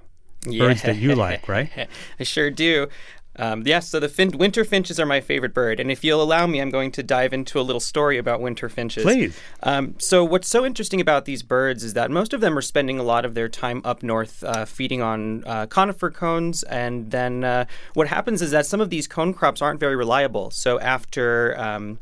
[0.45, 1.69] Birds that you like, right?
[2.19, 2.87] I sure do.
[3.37, 6.45] Um, yes, so the fin- winter finches are my favorite bird, and if you'll allow
[6.45, 9.03] me, I'm going to dive into a little story about winter finches.
[9.03, 9.39] Please.
[9.63, 12.99] Um, so, what's so interesting about these birds is that most of them are spending
[12.99, 17.43] a lot of their time up north, uh, feeding on uh, conifer cones, and then
[17.43, 17.65] uh,
[17.95, 20.51] what happens is that some of these cone crops aren't very reliable.
[20.51, 21.99] So, after um,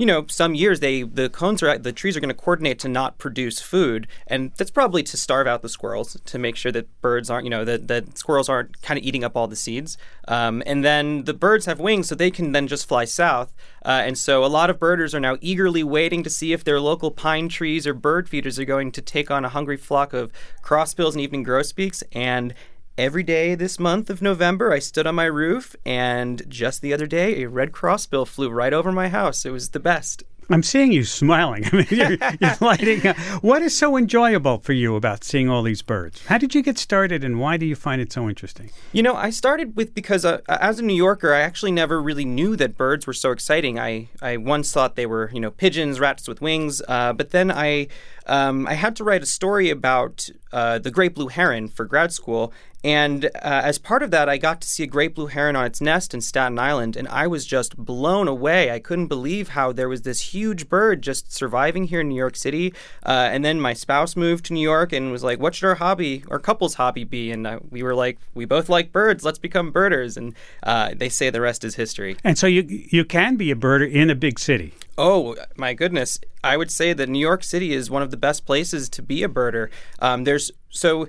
[0.00, 2.88] you know, some years they the cones are the trees are going to coordinate to
[2.88, 6.88] not produce food, and that's probably to starve out the squirrels to make sure that
[7.02, 9.98] birds aren't, you know, that that squirrels aren't kind of eating up all the seeds.
[10.26, 13.52] Um, and then the birds have wings, so they can then just fly south.
[13.84, 16.80] Uh, and so a lot of birders are now eagerly waiting to see if their
[16.80, 20.32] local pine trees or bird feeders are going to take on a hungry flock of
[20.62, 22.02] crossbills and evening grosbeaks.
[22.12, 22.54] And
[23.00, 27.06] Every day this month of November, I stood on my roof, and just the other
[27.06, 29.46] day, a red crossbill flew right over my house.
[29.46, 30.22] It was the best.
[30.50, 31.64] I'm seeing you smiling.
[31.72, 33.16] I mean, you're, you're lighting up.
[33.42, 36.26] What is so enjoyable for you about seeing all these birds?
[36.26, 38.68] How did you get started, and why do you find it so interesting?
[38.92, 42.26] You know, I started with because uh, as a New Yorker, I actually never really
[42.26, 43.78] knew that birds were so exciting.
[43.78, 47.50] I, I once thought they were, you know, pigeons, rats with wings, uh, but then
[47.50, 47.88] I
[48.30, 52.12] um, I had to write a story about uh, the great blue heron for grad
[52.12, 55.54] school, and uh, as part of that, I got to see a great blue heron
[55.54, 58.70] on its nest in Staten Island, and I was just blown away.
[58.70, 62.36] I couldn't believe how there was this huge bird just surviving here in New York
[62.36, 62.72] City.
[63.04, 65.74] Uh, and then my spouse moved to New York and was like, "What should our
[65.74, 69.24] hobby, our couple's hobby, be?" And uh, we were like, "We both like birds.
[69.24, 72.16] Let's become birders." And uh, they say the rest is history.
[72.24, 74.72] And so you you can be a birder in a big city.
[75.02, 76.20] Oh my goodness!
[76.44, 79.22] I would say that New York City is one of the best places to be
[79.22, 79.70] a birder.
[79.98, 81.08] Um, there's so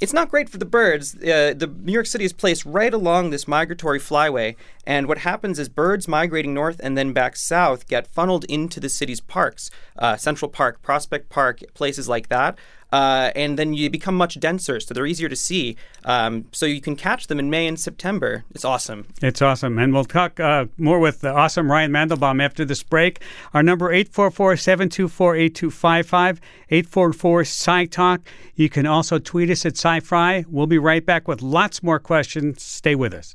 [0.00, 1.14] it's not great for the birds.
[1.14, 5.60] Uh, the New York City is placed right along this migratory flyway, and what happens
[5.60, 10.16] is birds migrating north and then back south get funneled into the city's parks, uh,
[10.16, 12.58] Central Park, Prospect Park, places like that
[12.92, 15.76] uh, and then you become much denser, so they're easier to see.
[16.04, 18.44] Um, so you can catch them in May and September.
[18.54, 19.06] It's awesome.
[19.20, 23.22] It's awesome, and we'll talk uh, more with the awesome Ryan Mandelbaum after this break.
[23.52, 26.38] Our number 844-724-8255,
[26.70, 28.20] 844-SciTalk.
[28.54, 30.46] You can also tweet us at SciFri.
[30.48, 32.62] We'll be right back with lots more questions.
[32.62, 33.34] Stay with us.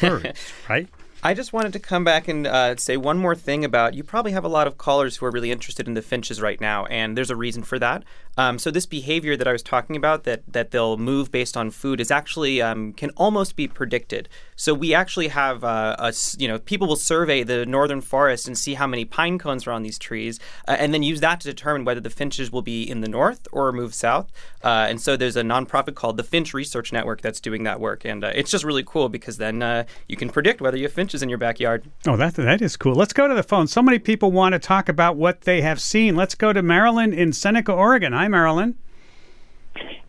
[0.00, 0.88] birds, right?
[1.26, 4.32] I just wanted to come back and uh, say one more thing about you probably
[4.32, 7.16] have a lot of callers who are really interested in the finches right now, and
[7.16, 8.04] there's a reason for that.
[8.36, 11.70] Um, so this behavior that I was talking about, that that they'll move based on
[11.70, 14.28] food, is actually um, can almost be predicted.
[14.54, 18.58] So we actually have uh, a you know people will survey the northern forest and
[18.58, 21.48] see how many pine cones are on these trees, uh, and then use that to
[21.48, 24.30] determine whether the finches will be in the north or move south.
[24.62, 28.04] Uh, and so there's a nonprofit called the Finch Research Network that's doing that work,
[28.04, 31.20] and uh, it's just really cool because then uh, you can predict whether you have
[31.20, 31.84] finches in your backyard.
[32.06, 32.94] Oh, that that is cool.
[32.94, 33.66] Let's go to the phone.
[33.66, 36.16] So many people want to talk about what they have seen.
[36.16, 38.12] Let's go to Marilyn in Seneca, Oregon.
[38.12, 38.74] Hi, Marilyn.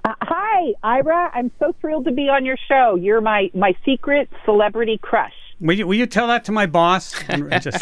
[0.04, 1.32] Uh, hi, Ira.
[1.34, 2.96] I'm so thrilled to be on your show.
[2.96, 5.34] You're my my secret celebrity crush.
[5.62, 7.16] Will you, will you tell that to my boss?
[7.30, 7.82] And just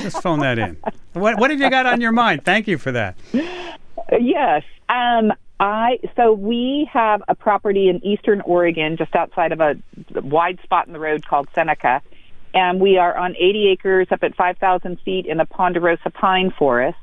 [0.00, 0.76] just phone that in.
[1.12, 2.44] What what have you got on your mind?
[2.44, 3.16] Thank you for that.
[4.12, 4.62] Yes.
[4.88, 9.76] Um, I so we have a property in eastern Oregon, just outside of a
[10.22, 12.00] wide spot in the road called Seneca,
[12.54, 16.98] and we are on 80 acres up at 5,000 feet in the ponderosa pine forest.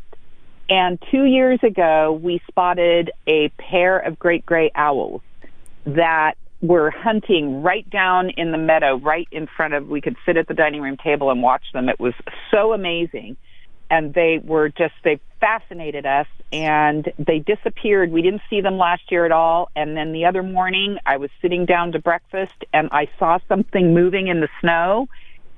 [0.69, 5.21] And two years ago, we spotted a pair of great gray owls
[5.85, 9.87] that were hunting right down in the meadow, right in front of.
[9.87, 11.87] We could sit at the dining room table and watch them.
[11.87, 12.13] It was
[12.51, 13.37] so amazing
[13.89, 19.03] and they were just they fascinated us and they disappeared we didn't see them last
[19.11, 22.89] year at all and then the other morning i was sitting down to breakfast and
[22.91, 25.07] i saw something moving in the snow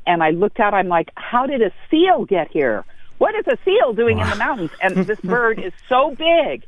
[0.10, 2.84] and i looked out i'm like how did a seal get here
[3.20, 6.66] what is a seal doing in the mountains and this bird is so big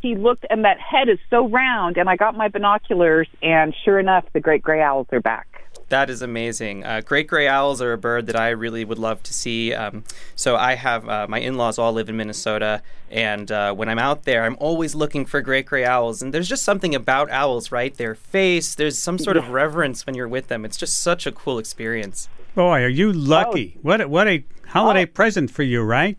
[0.00, 3.98] he looked and that head is so round and i got my binoculars and sure
[3.98, 5.52] enough the great gray owls are back
[5.92, 6.84] that is amazing.
[6.84, 9.74] Uh, great gray owls are a bird that I really would love to see.
[9.74, 12.80] Um, so I have uh, my in-laws all live in Minnesota,
[13.10, 16.22] and uh, when I'm out there, I'm always looking for great gray owls.
[16.22, 17.94] And there's just something about owls, right?
[17.94, 20.64] Their face, there's some sort of reverence when you're with them.
[20.64, 22.30] It's just such a cool experience.
[22.54, 23.74] Boy, are you oh, lucky!
[23.76, 23.80] Oh.
[23.82, 25.06] What a, what a holiday oh.
[25.06, 26.16] present for you, right?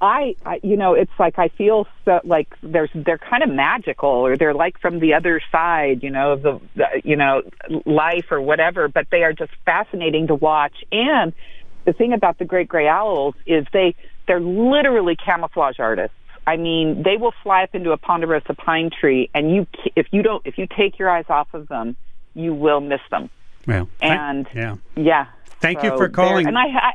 [0.00, 4.08] I, I, you know, it's like I feel so like there's they're kind of magical,
[4.08, 7.42] or they're like from the other side, you know, the, the you know
[7.84, 8.88] life or whatever.
[8.88, 10.74] But they are just fascinating to watch.
[10.92, 11.32] And
[11.84, 13.94] the thing about the great gray owls is they
[14.26, 16.14] they're literally camouflage artists.
[16.46, 19.66] I mean, they will fly up into a ponderosa pine tree, and you
[19.96, 21.96] if you don't if you take your eyes off of them,
[22.34, 23.30] you will miss them.
[23.68, 25.26] Well, and yeah, yeah.
[25.60, 26.46] Thank so you for calling.
[26.46, 26.92] And I, I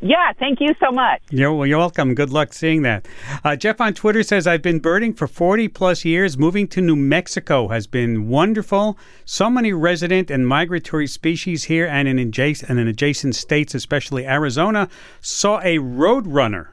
[0.00, 1.20] yeah, thank you so much.
[1.30, 2.14] You're, well, you're welcome.
[2.14, 3.06] Good luck seeing that.
[3.42, 6.38] Uh, Jeff on Twitter says, I've been birding for 40 plus years.
[6.38, 8.96] Moving to New Mexico has been wonderful.
[9.24, 14.24] So many resident and migratory species here and in adjacent, and in adjacent states, especially
[14.24, 14.88] Arizona.
[15.20, 16.68] Saw a roadrunner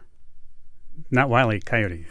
[1.13, 2.05] not Wiley Coyote.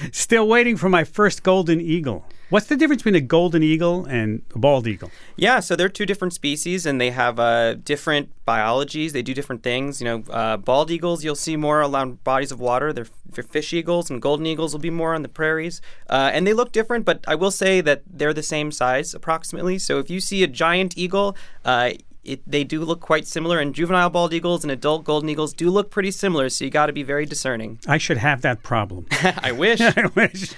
[0.12, 2.24] Still waiting for my first golden eagle.
[2.50, 5.10] What's the difference between a golden eagle and a bald eagle?
[5.36, 9.12] Yeah, so they're two different species, and they have uh, different biologies.
[9.12, 10.00] They do different things.
[10.00, 12.90] You know, uh, bald eagles you'll see more around bodies of water.
[12.94, 15.82] They're, they're fish eagles, and golden eagles will be more on the prairies.
[16.08, 19.78] Uh, and they look different, but I will say that they're the same size approximately.
[19.78, 21.36] So if you see a giant eagle,
[21.66, 21.90] uh,
[22.28, 25.70] it, they do look quite similar, and juvenile bald eagles and adult golden eagles do
[25.70, 26.48] look pretty similar.
[26.48, 27.80] So you got to be very discerning.
[27.86, 29.06] I should have that problem.
[29.42, 29.80] I wish.
[29.82, 30.52] I wish.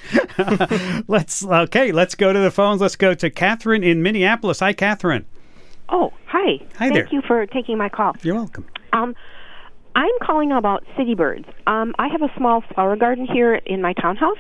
[1.08, 1.92] let's okay.
[1.92, 2.80] Let's go to the phones.
[2.80, 4.60] Let's go to Catherine in Minneapolis.
[4.60, 5.24] Hi, Catherine.
[5.88, 6.58] Oh, hi.
[6.76, 7.08] Hi Thank there.
[7.10, 8.14] you for taking my call.
[8.22, 8.66] You're welcome.
[8.92, 9.14] Um,
[9.94, 11.46] I'm calling about city birds.
[11.66, 14.38] Um, I have a small flower garden here in my townhouse,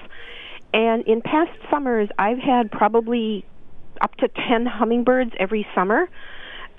[0.72, 3.44] and in past summers, I've had probably
[4.00, 6.08] up to 10 hummingbirds every summer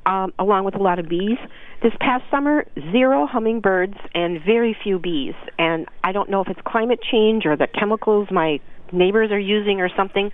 [0.06, 1.38] um, along with a lot of bees.
[1.82, 5.34] This past summer, zero hummingbirds and very few bees.
[5.58, 8.60] And I don't know if it's climate change or the chemicals my
[8.91, 10.32] neighbors are using or something.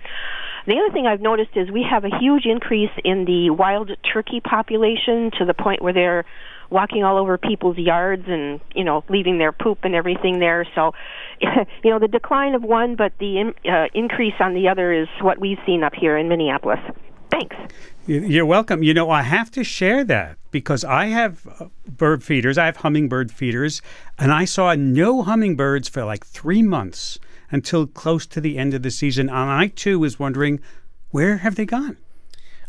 [0.66, 4.40] The other thing I've noticed is we have a huge increase in the wild turkey
[4.40, 6.24] population to the point where they're
[6.70, 10.66] walking all over people's yards and you know leaving their poop and everything there.
[10.74, 10.92] So,
[11.40, 15.08] you know, the decline of one, but the in, uh, increase on the other is
[15.22, 16.80] what we've seen up here in Minneapolis.
[17.30, 17.56] Thanks.
[18.06, 18.82] You're welcome.
[18.82, 22.56] You know, I have to share that because I have uh, bird feeders.
[22.56, 23.82] I have hummingbird feeders,
[24.18, 27.18] and I saw no hummingbirds for like three months
[27.50, 29.28] until close to the end of the season.
[29.28, 30.60] And I too was wondering,
[31.10, 31.98] where have they gone?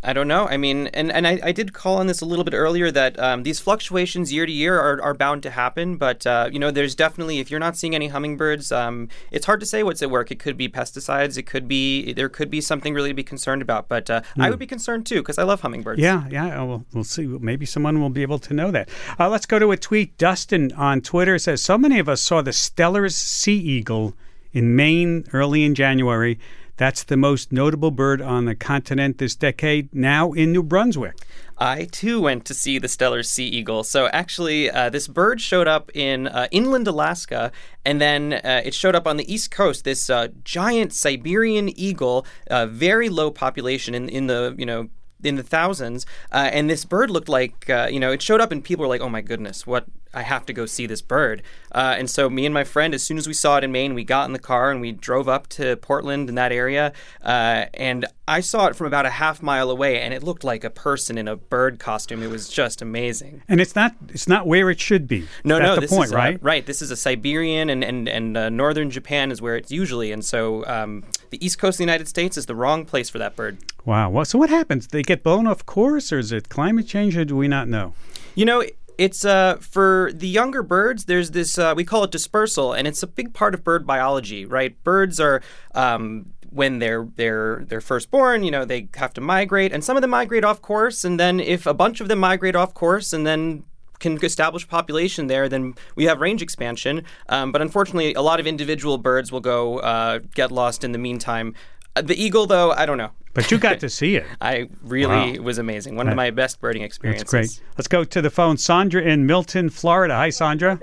[0.03, 0.47] I don't know.
[0.47, 3.19] I mean, and, and I, I did call on this a little bit earlier that
[3.19, 5.97] um, these fluctuations year to year are, are bound to happen.
[5.97, 9.59] But, uh, you know, there's definitely, if you're not seeing any hummingbirds, um, it's hard
[9.59, 10.31] to say what's at work.
[10.31, 11.37] It could be pesticides.
[11.37, 13.89] It could be, there could be something really to be concerned about.
[13.89, 14.43] But uh, mm.
[14.43, 16.01] I would be concerned too because I love hummingbirds.
[16.01, 16.63] Yeah, yeah.
[16.63, 17.25] We'll, we'll see.
[17.25, 18.89] Maybe someone will be able to know that.
[19.19, 20.17] Uh, let's go to a tweet.
[20.17, 24.13] Dustin on Twitter says, So many of us saw the Steller's sea eagle
[24.53, 26.39] in Maine early in January.
[26.79, 31.17] That's the most notable bird on the continent this decade, now in New Brunswick.
[31.57, 33.83] I too went to see the Steller sea eagle.
[33.83, 37.51] So actually, uh, this bird showed up in uh, inland Alaska,
[37.83, 39.83] and then uh, it showed up on the east coast.
[39.83, 44.87] This uh, giant Siberian eagle, uh, very low population in in the you know
[45.23, 46.05] in the thousands.
[46.31, 48.89] Uh, and this bird looked like, uh, you know, it showed up and people were
[48.89, 49.85] like, oh my goodness, what?
[50.11, 51.43] I have to go see this bird.
[51.71, 53.93] Uh, and so, me and my friend, as soon as we saw it in Maine,
[53.93, 56.93] we got in the car and we drove up to Portland in that area.
[57.23, 60.63] Uh, and I saw it from about a half mile away, and it looked like
[60.63, 62.23] a person in a bird costume.
[62.23, 63.43] It was just amazing.
[63.47, 65.27] And it's not it's not where it should be.
[65.43, 66.39] No, That's no, the this point, is, uh, right?
[66.41, 66.65] right.
[66.65, 70.11] This is a Siberian, and and and uh, northern Japan is where it's usually.
[70.11, 73.17] And so, um, the east coast of the United States is the wrong place for
[73.17, 73.57] that bird.
[73.85, 74.09] Wow.
[74.09, 74.87] Well, so what happens?
[74.87, 77.93] They get blown off course, or is it climate change, or do we not know?
[78.35, 78.63] You know,
[78.97, 81.05] it's uh, for the younger birds.
[81.05, 84.45] There's this uh, we call it dispersal, and it's a big part of bird biology,
[84.45, 84.81] right?
[84.83, 85.41] Birds are
[85.73, 89.95] um, when they're they're they're first born, you know, they have to migrate, and some
[89.95, 93.13] of them migrate off course, and then if a bunch of them migrate off course,
[93.13, 93.63] and then
[93.99, 97.03] can establish population there, then we have range expansion.
[97.29, 100.97] Um, but unfortunately, a lot of individual birds will go uh, get lost in the
[100.99, 101.53] meantime.
[101.95, 103.11] Uh, the eagle, though, I don't know.
[103.33, 104.25] But you got to see it.
[104.41, 105.43] I really Wow.
[105.43, 105.95] was amazing.
[105.95, 107.29] One That- of my best birding experiences.
[107.31, 107.67] That's great.
[107.77, 108.57] Let's go to the phone.
[108.57, 110.15] Sandra in Milton, Florida.
[110.15, 110.79] Hi, Sandra.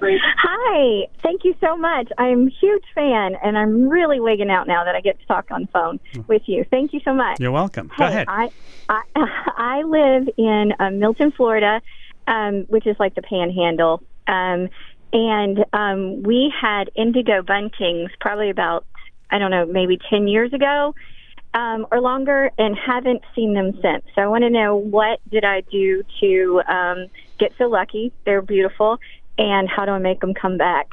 [0.00, 2.08] Hi, thank you so much.
[2.18, 5.50] I'm a huge fan, and I'm really wigging out now that I get to talk
[5.50, 6.64] on the phone with you.
[6.70, 7.40] Thank you so much.
[7.40, 7.88] You're welcome.
[7.98, 8.26] Go Hey, ahead.
[8.28, 8.50] I,
[8.88, 9.02] I
[9.56, 11.80] I live in uh, Milton, Florida,
[12.28, 14.68] um, which is like the Panhandle, um,
[15.12, 18.86] and um, we had indigo buntings probably about
[19.30, 20.94] I don't know maybe ten years ago
[21.54, 24.04] um, or longer, and haven't seen them since.
[24.14, 27.06] So I want to know what did I do to um,
[27.38, 28.12] get so lucky?
[28.26, 28.98] They're beautiful,
[29.38, 30.88] and how do I make them come back?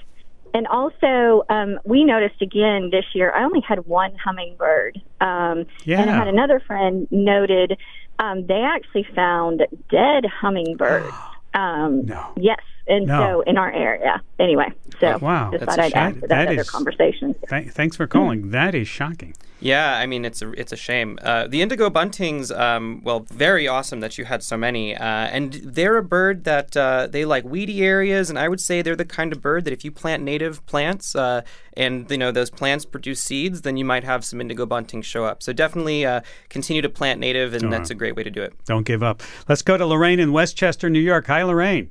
[0.55, 5.01] And also, um, we noticed again this year, I only had one hummingbird.
[5.19, 5.99] Um, Yeah.
[6.01, 7.77] And I had another friend noted
[8.19, 11.13] um, they actually found dead hummingbirds.
[11.55, 12.33] Um, no.
[12.35, 12.59] Yes.
[12.85, 13.17] And No.
[13.17, 14.21] so in our area.
[14.39, 15.51] Anyway, so Wow.
[15.51, 16.01] just That's thought a I'd shame.
[16.01, 17.35] add to that, That other is- conversation.
[17.49, 18.51] Th- thanks for calling.
[18.51, 19.33] That is shocking.
[19.61, 21.17] Yeah, I mean it's a it's a shame.
[21.23, 25.53] Uh, the indigo buntings, um, well, very awesome that you had so many, uh, and
[25.63, 29.05] they're a bird that uh, they like weedy areas, and I would say they're the
[29.05, 31.41] kind of bird that if you plant native plants, uh,
[31.75, 35.23] and you know those plants produce seeds, then you might have some indigo buntings show
[35.23, 35.41] up.
[35.41, 37.95] So definitely uh, continue to plant native, and All that's right.
[37.95, 38.53] a great way to do it.
[38.65, 39.23] Don't give up.
[39.47, 41.27] Let's go to Lorraine in Westchester, New York.
[41.27, 41.89] Hi, Lorraine.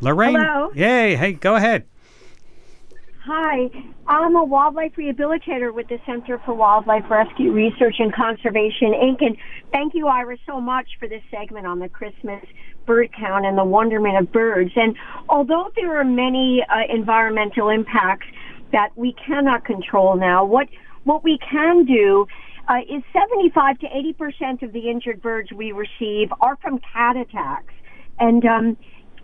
[0.00, 0.36] Lorraine.
[0.36, 0.70] Hello.
[0.74, 1.16] Yay.
[1.16, 1.84] Hey, go ahead.
[3.30, 3.68] Hi,
[4.06, 9.20] I'm a wildlife rehabilitator with the Center for Wildlife Rescue Research and Conservation, Inc.
[9.20, 9.36] And
[9.70, 12.42] thank you, Ira, so much for this segment on the Christmas
[12.86, 14.70] bird count and the wonderment of birds.
[14.76, 14.96] And
[15.28, 18.26] although there are many uh, environmental impacts
[18.72, 20.68] that we cannot control now, what
[21.04, 22.26] what we can do
[22.66, 27.18] uh, is 75 to 80 percent of the injured birds we receive are from cat
[27.18, 27.74] attacks,
[28.18, 28.76] and um,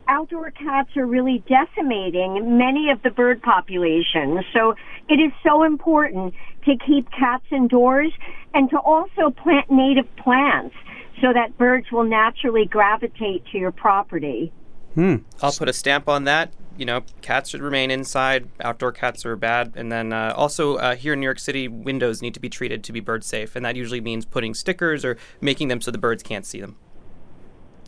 [0.09, 4.45] outdoor cats are really decimating many of the bird populations.
[4.53, 4.75] So
[5.09, 6.35] it is so important
[6.65, 8.13] to keep cats indoors
[8.55, 10.75] and to also plant native plants
[11.21, 14.53] so that birds will naturally gravitate to your property.
[14.95, 15.17] Hmm.
[15.43, 16.53] I'll put a stamp on that.
[16.77, 18.49] You know, cats should remain inside.
[18.61, 19.73] Outdoor cats are bad.
[19.77, 22.83] And then uh, also uh, here in New York City, windows need to be treated
[22.85, 25.99] to be bird safe, and that usually means putting stickers or making them so the
[25.99, 26.77] birds can't see them.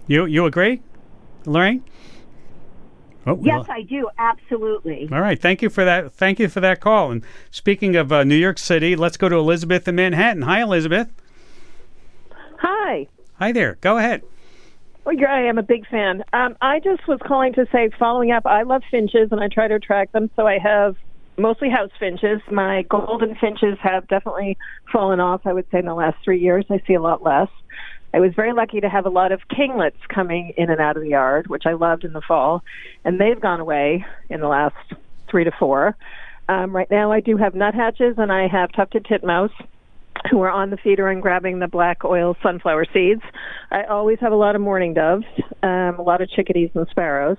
[0.07, 0.83] You you agree,
[1.47, 1.83] Lorraine?
[3.27, 4.09] Oh, Yes, lo- I do.
[4.19, 5.09] Absolutely.
[5.11, 5.41] All right.
[5.41, 6.13] Thank you for that.
[6.13, 7.11] Thank you for that call.
[7.11, 10.43] And speaking of uh, New York City, let's go to Elizabeth in Manhattan.
[10.43, 11.13] Hi, Elizabeth.
[12.59, 13.07] Hi.
[13.39, 13.79] Hi there.
[13.81, 14.23] Go ahead.
[15.05, 16.25] Well, yeah, I am a big fan.
[16.33, 19.69] Um, I just was calling to say, following up, I love finches and I try
[19.69, 20.31] to attract them.
[20.35, 20.97] So I have
[21.39, 22.41] mostly house finches.
[22.51, 24.57] My golden finches have definitely
[24.93, 26.65] fallen off, I would say, in the last three years.
[26.71, 27.49] I see a lot less.
[28.17, 31.03] I was very lucky to have a lot of kinglets coming in and out of
[31.03, 32.65] the yard, which I loved in the fall,
[33.05, 34.75] and they've gone away in the last
[35.31, 35.95] three to four.
[36.49, 39.51] Um, right now, I do have nuthatches and I have tufted titmouse
[40.31, 43.21] who are on the feeder and grabbing the black oil sunflower seeds.
[43.71, 45.27] I always have a lot of mourning doves,
[45.63, 47.37] um, a lot of chickadees and sparrows.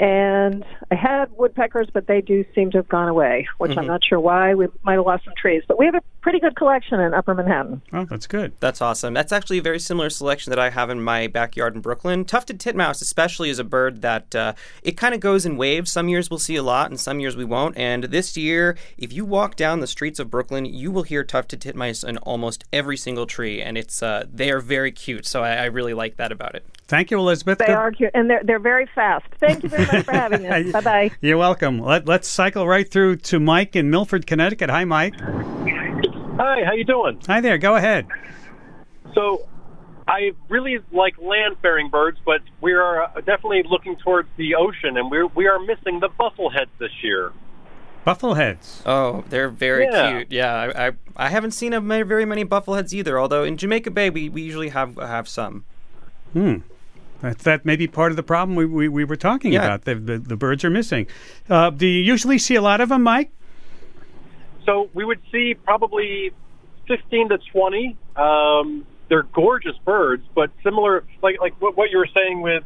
[0.00, 3.88] And I had woodpeckers, but they do seem to have gone away, which I'm Mhm.
[3.88, 4.54] not sure why.
[4.54, 7.34] We might have lost some trees, but we have a pretty good collection in Upper
[7.34, 7.82] Manhattan.
[7.92, 8.52] Oh, that's good.
[8.60, 9.12] That's awesome.
[9.12, 12.24] That's actually a very similar selection that I have in my backyard in Brooklyn.
[12.24, 14.52] Tufted titmouse, especially, is a bird that uh,
[14.84, 15.90] it kind of goes in waves.
[15.90, 17.76] Some years we'll see a lot, and some years we won't.
[17.76, 21.60] And this year, if you walk down the streets of Brooklyn, you will hear tufted
[21.60, 25.26] titmice in almost every single tree, and it's uh, they are very cute.
[25.26, 26.64] So I, I really like that about it.
[26.88, 27.58] Thank you, Elizabeth.
[27.58, 29.26] They Good- are cute, and they're they're very fast.
[29.38, 30.72] Thank you very much for having us.
[30.72, 31.10] bye bye.
[31.20, 31.78] You're welcome.
[31.78, 34.70] Let, let's cycle right through to Mike in Milford, Connecticut.
[34.70, 35.14] Hi, Mike.
[35.20, 37.20] Hi, how you doing?
[37.26, 37.58] Hi there.
[37.58, 38.06] Go ahead.
[39.14, 39.46] So,
[40.06, 45.10] I really like land-faring birds, but we are uh, definitely looking towards the ocean, and
[45.10, 47.32] we're we are missing the buffleheads this year.
[48.06, 48.80] Buffleheads.
[48.86, 50.10] Oh, they're very Yeah.
[50.16, 50.32] cute.
[50.32, 53.18] Yeah, I, I I haven't seen a, very many buffleheads either.
[53.20, 55.66] Although in Jamaica Bay, we, we usually have have some.
[56.32, 56.56] Hmm.
[57.20, 59.64] That, that may be part of the problem we, we, we were talking Yeah.
[59.64, 59.84] about.
[59.84, 61.06] The, the, the birds are missing.
[61.48, 63.32] Uh, do you usually see a lot of them, Mike?
[64.64, 66.30] So we would see probably
[66.86, 67.96] 15 to 20.
[68.16, 72.62] Um, they're gorgeous birds, but similar, like like what, what you were saying with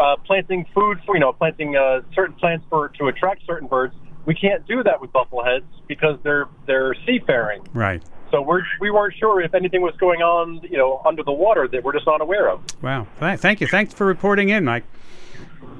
[0.00, 3.94] uh, planting food, for, you know, planting uh, certain plants for to attract certain birds.
[4.26, 7.66] We can't do that with buffleheads because they're they're seafaring.
[7.72, 8.02] Right.
[8.30, 11.66] So we're we weren't sure if anything was going on, you know, under the water
[11.68, 12.60] that we're just not aware of.
[12.82, 13.06] Wow.
[13.18, 13.66] Thank you.
[13.66, 14.84] Thanks for reporting in, Mike.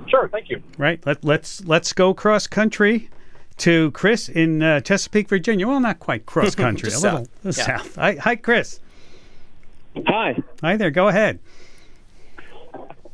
[0.08, 0.62] Sure, thank you.
[0.78, 1.04] Right.
[1.04, 3.10] Let, let's let's go cross country
[3.58, 5.66] to Chris in uh, Chesapeake, Virginia.
[5.68, 6.88] Well, not quite cross country.
[6.88, 7.28] a little, south.
[7.44, 7.76] little Yeah.
[7.78, 7.94] south.
[7.96, 8.80] Hi, hi, Chris.
[10.06, 10.36] Hi.
[10.62, 10.90] Hi there.
[10.90, 11.40] Go ahead.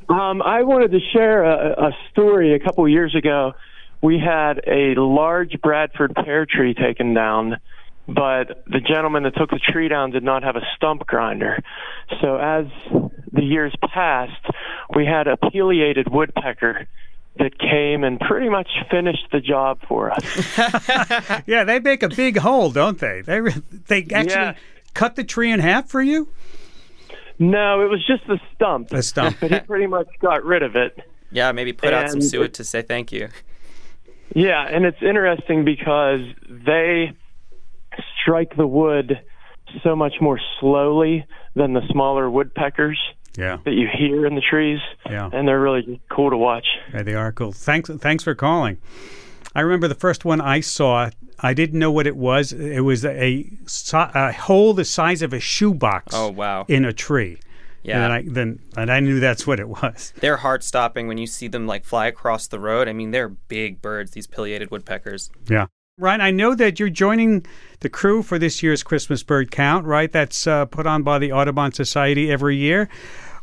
[0.08, 2.54] Um, I wanted to share a, a story.
[2.54, 3.54] A couple years ago,
[4.02, 7.56] we had a large Bradford pear tree taken down,
[8.06, 11.62] but the gentleman that took the tree down did not have a stump grinder.
[12.20, 12.66] So as
[13.32, 14.44] the years passed,
[14.94, 16.86] we had a pileated woodpecker
[17.38, 21.42] that came and pretty much finished the job for us.
[21.46, 23.22] Yeah, they make a big hole, don't they?
[23.22, 23.40] They
[23.88, 24.54] they actually Yeah.
[24.94, 26.28] cut the tree in half for you.
[27.38, 28.90] No, it was just the stump.
[28.90, 29.38] The stump.
[29.40, 30.96] but he pretty much got rid of it.
[31.32, 33.28] Yeah, maybe put out some suet it- to say thank you.
[34.34, 37.12] Yeah, and it's interesting because they
[38.24, 39.20] strike the wood
[39.82, 42.98] so much more slowly than the smaller woodpeckers
[43.36, 43.58] Yeah.
[43.64, 44.80] that you hear in the trees.
[45.08, 45.28] Yeah.
[45.32, 46.66] And they're really cool to watch.
[46.92, 47.52] Yeah, they are cool.
[47.52, 48.78] Thanks, thanks for calling.
[49.54, 51.10] I remember the first one I saw.
[51.40, 52.52] I didn't know what it was.
[52.52, 56.14] It was a, si- a hole the size of a shoebox.
[56.14, 56.64] Oh, wow.
[56.68, 57.38] In a tree.
[57.82, 58.02] Yeah.
[58.04, 60.14] And I then and I knew that's what it was.
[60.20, 62.88] They're heart stopping when you see them like fly across the road.
[62.88, 64.12] I mean, they're big birds.
[64.12, 65.30] These pileated woodpeckers.
[65.50, 65.66] Yeah.
[65.96, 67.46] Ryan, I know that you're joining
[67.78, 70.10] the crew for this year's Christmas bird count, right?
[70.10, 72.88] That's uh, put on by the Audubon Society every year.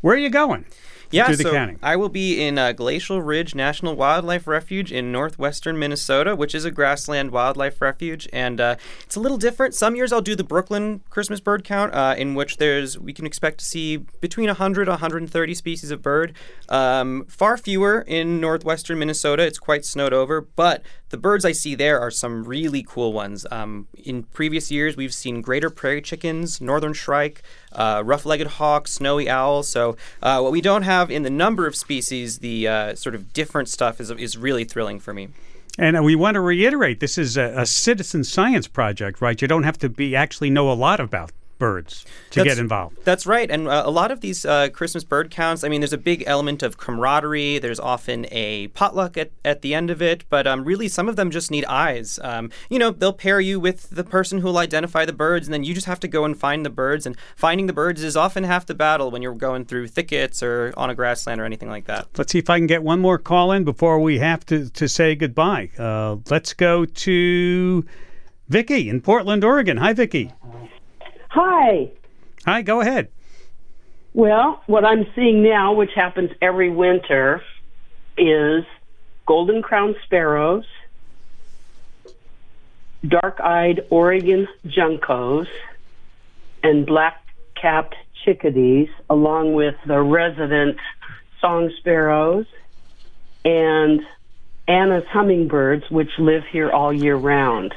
[0.02, 0.66] Where are you going?
[1.12, 1.78] Yeah, so counting.
[1.84, 6.64] I will be in uh, Glacial Ridge National Wildlife Refuge in northwestern Minnesota, which is
[6.64, 9.74] a grassland wildlife refuge, and uh, it's a little different.
[9.74, 13.26] Some years I'll do the Brooklyn Christmas bird count, uh, in which there's we can
[13.26, 16.34] expect to see between 100 and 130 species of bird.
[16.70, 19.44] Um, far fewer in northwestern Minnesota.
[19.44, 20.82] It's quite snowed over, but
[21.12, 23.46] the birds I see there are some really cool ones.
[23.52, 27.44] Um, in previous years, we've seen greater prairie chickens, northern shrike,
[27.74, 29.64] uh, rough-legged hawk, snowy owl.
[29.64, 33.34] So uh, what we don't have in the number of species, the uh, sort of
[33.34, 35.30] different stuff is is really thrilling for me.
[35.78, 39.42] And uh, we want to reiterate this is a, a citizen science project, right?
[39.42, 41.32] You don't have to be actually know a lot about
[41.62, 42.98] birds to That's- get involved.
[43.06, 43.50] That's right.
[43.50, 46.24] And uh, a lot of these uh, Christmas bird counts, I mean, there's a big
[46.26, 47.60] element of camaraderie.
[47.60, 51.18] There's often a potluck at, at the end of it, but um, really some of
[51.18, 52.20] them just need eyes.
[52.24, 55.54] Um, you know, they'll pair you with the person who will identify the birds, and
[55.54, 57.06] then you just have to go and find the birds.
[57.06, 60.74] And finding the birds is often half the battle when you're going through thickets or
[60.76, 62.08] on a grassland or anything like that.
[62.18, 64.90] Let's see if I can get one more call in before we have to, to
[64.90, 65.70] say goodbye.
[65.78, 67.86] Uh, let's go to
[68.50, 69.78] Vicky in Portland, Oregon.
[69.78, 70.34] Hi, Vicky.
[71.32, 71.90] Hi.
[72.46, 73.08] Hi, go ahead.
[74.14, 77.42] Well, what I'm seeing now, which happens every winter,
[78.18, 78.66] is
[79.26, 80.66] golden crowned sparrows,
[83.08, 85.48] dark eyed Oregon juncos,
[86.64, 87.24] and black
[87.56, 90.78] capped chickadees, along with the resident
[91.40, 92.46] song sparrows
[93.46, 94.02] and
[94.68, 97.74] Anna's hummingbirds, which live here all year round.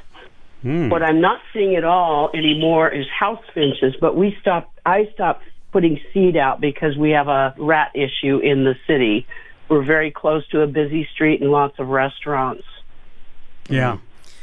[0.64, 0.88] Hmm.
[0.88, 4.80] What I'm not seeing at all anymore is house finches, but we stopped.
[4.86, 9.26] I stopped putting seed out because we have a rat issue in the city.
[9.68, 12.64] We're very close to a busy street and lots of restaurants.
[13.68, 13.98] Yeah.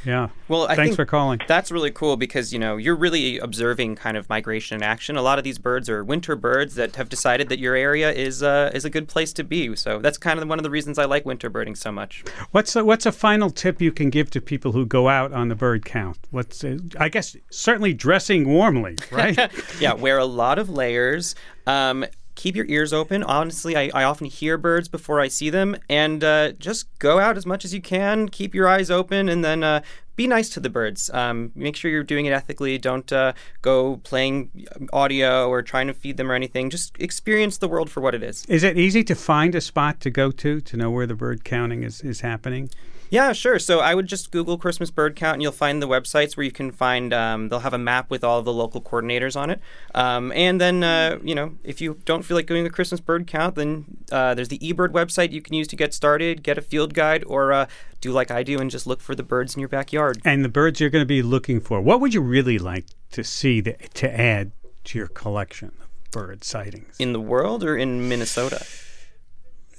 [0.06, 0.30] Yeah.
[0.48, 1.40] Well, I thanks think for calling.
[1.48, 5.16] That's really cool because you know you're really observing kind of migration in action.
[5.16, 8.42] A lot of these birds are winter birds that have decided that your area is
[8.42, 9.76] uh, is a good place to be.
[9.76, 12.24] So that's kind of one of the reasons I like winter birding so much.
[12.52, 15.50] What's a, what's a final tip you can give to people who go out on
[15.50, 16.18] the bird count?
[16.32, 19.38] What's uh, I guess certainly dressing warmly, right?
[19.80, 21.36] yeah, wear a lot of layers.
[21.68, 22.06] Um,
[22.36, 23.24] keep your ears open.
[23.24, 27.38] Honestly, I, I often hear birds before I see them, and uh, just go out
[27.38, 28.30] as much as you can.
[28.30, 29.82] Keep your eyes open, and then uh,
[30.16, 31.10] be nice to the birds.
[31.14, 32.78] Um, make sure you're doing it ethically.
[32.78, 36.70] Don't uh, go playing audio or trying to feed them or anything.
[36.70, 38.46] Just experience the world for what it is.
[38.46, 41.44] Is it easy to find a spot to go to to know where the bird
[41.44, 42.70] counting is, is happening?
[43.12, 43.60] Yeah, sure.
[43.60, 46.52] So I would just Google Christmas bird count, and you'll find the websites where you
[46.52, 47.14] can find.
[47.14, 49.60] Um, they'll have a map with all of the local coordinators on it.
[49.94, 53.28] Um, and then, uh, you know, if you don't feel like doing a Christmas bird
[53.28, 56.62] count, then uh, there's the eBird website you can use to get started, get a
[56.62, 57.68] field guide, or uh,
[58.00, 60.22] do like I do and just look for the birds in your backyard.
[60.24, 61.82] And the birds you're going to be looking for.
[61.82, 64.54] What would you really like to see that, to add
[64.86, 68.66] to your collection of bird sightings in the world or in Minnesota?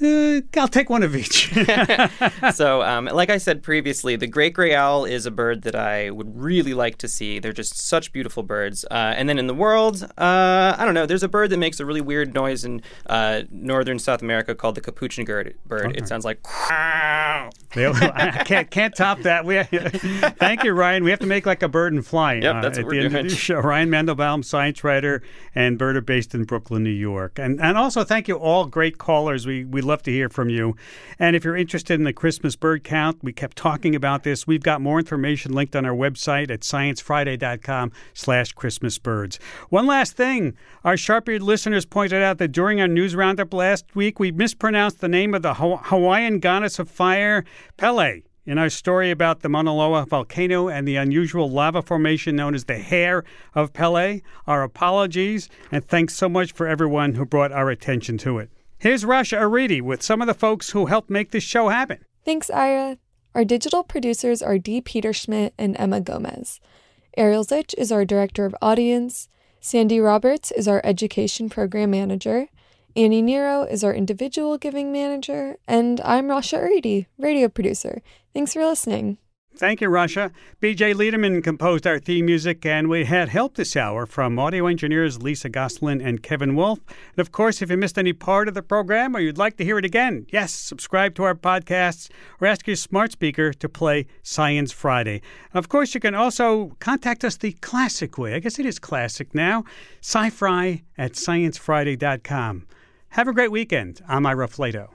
[0.03, 1.53] Uh, I'll take one of each.
[2.55, 6.11] so, um, like I said previously, the great gray owl is a bird that I
[6.11, 7.39] would really like to see.
[7.39, 8.85] They're just such beautiful birds.
[8.91, 11.07] Uh, and then in the world, uh, I don't know.
[11.07, 14.75] There's a bird that makes a really weird noise in uh, northern South America called
[14.75, 15.55] the capuchin bird.
[15.71, 15.99] Okay.
[15.99, 16.41] It sounds like.
[17.75, 19.45] I can't can't top that.
[19.45, 21.05] We thank you, Ryan.
[21.05, 22.35] We have to make like a bird and fly.
[22.35, 23.27] Yep, that's at what we're doing.
[23.27, 23.61] of the show.
[23.61, 25.23] Ryan Mandelbaum, science writer
[25.55, 27.39] and birder based in Brooklyn, New York.
[27.39, 29.47] And and also thank you all great callers.
[29.47, 30.77] We we love to hear from you.
[31.19, 34.47] And if you're interested in the Christmas bird count, we kept talking about this.
[34.47, 39.39] We've got more information linked on our website at sciencefriday.com slash Christmas birds.
[39.69, 40.57] One last thing.
[40.85, 45.09] Our sharp-eared listeners pointed out that during our news roundup last week, we mispronounced the
[45.09, 47.45] name of the Hawaiian goddess of fire,
[47.77, 48.23] Pele.
[48.45, 52.65] In our story about the Mauna Loa volcano and the unusual lava formation known as
[52.65, 53.23] the Hair
[53.55, 58.39] of Pele, our apologies and thanks so much for everyone who brought our attention to
[58.39, 58.51] it.
[58.83, 62.05] Here's Rasha Aridi with some of the folks who helped make this show happen.
[62.25, 62.99] Thanks, Ira.
[63.33, 66.59] Our digital producers are Dee Peterschmidt and Emma Gomez.
[67.17, 69.29] Ariel Zych is our director of audience.
[69.61, 72.49] Sandy Roberts is our education program manager.
[72.97, 75.59] Annie Nero is our individual giving manager.
[75.69, 78.03] And I'm Rasha Aridi, radio producer.
[78.35, 79.19] Thanks for listening.
[79.55, 80.33] Thank you, Rasha.
[80.63, 85.23] BJ Liederman composed our theme music, and we had help this hour from audio engineers
[85.23, 86.81] Lisa Goslin and Kevin Wolfe.
[86.89, 89.65] And of course, if you missed any part of the program or you'd like to
[89.65, 92.09] hear it again, yes, subscribe to our podcasts
[92.41, 95.21] or ask your smart speaker to play Science Friday.
[95.53, 98.35] And of course, you can also contact us the classic way.
[98.35, 99.65] I guess it is classic now.
[100.01, 102.67] Sci-Fri at sciencefriday.com.
[103.11, 104.01] Have a great weekend.
[104.09, 104.89] I'm Ira Flatow.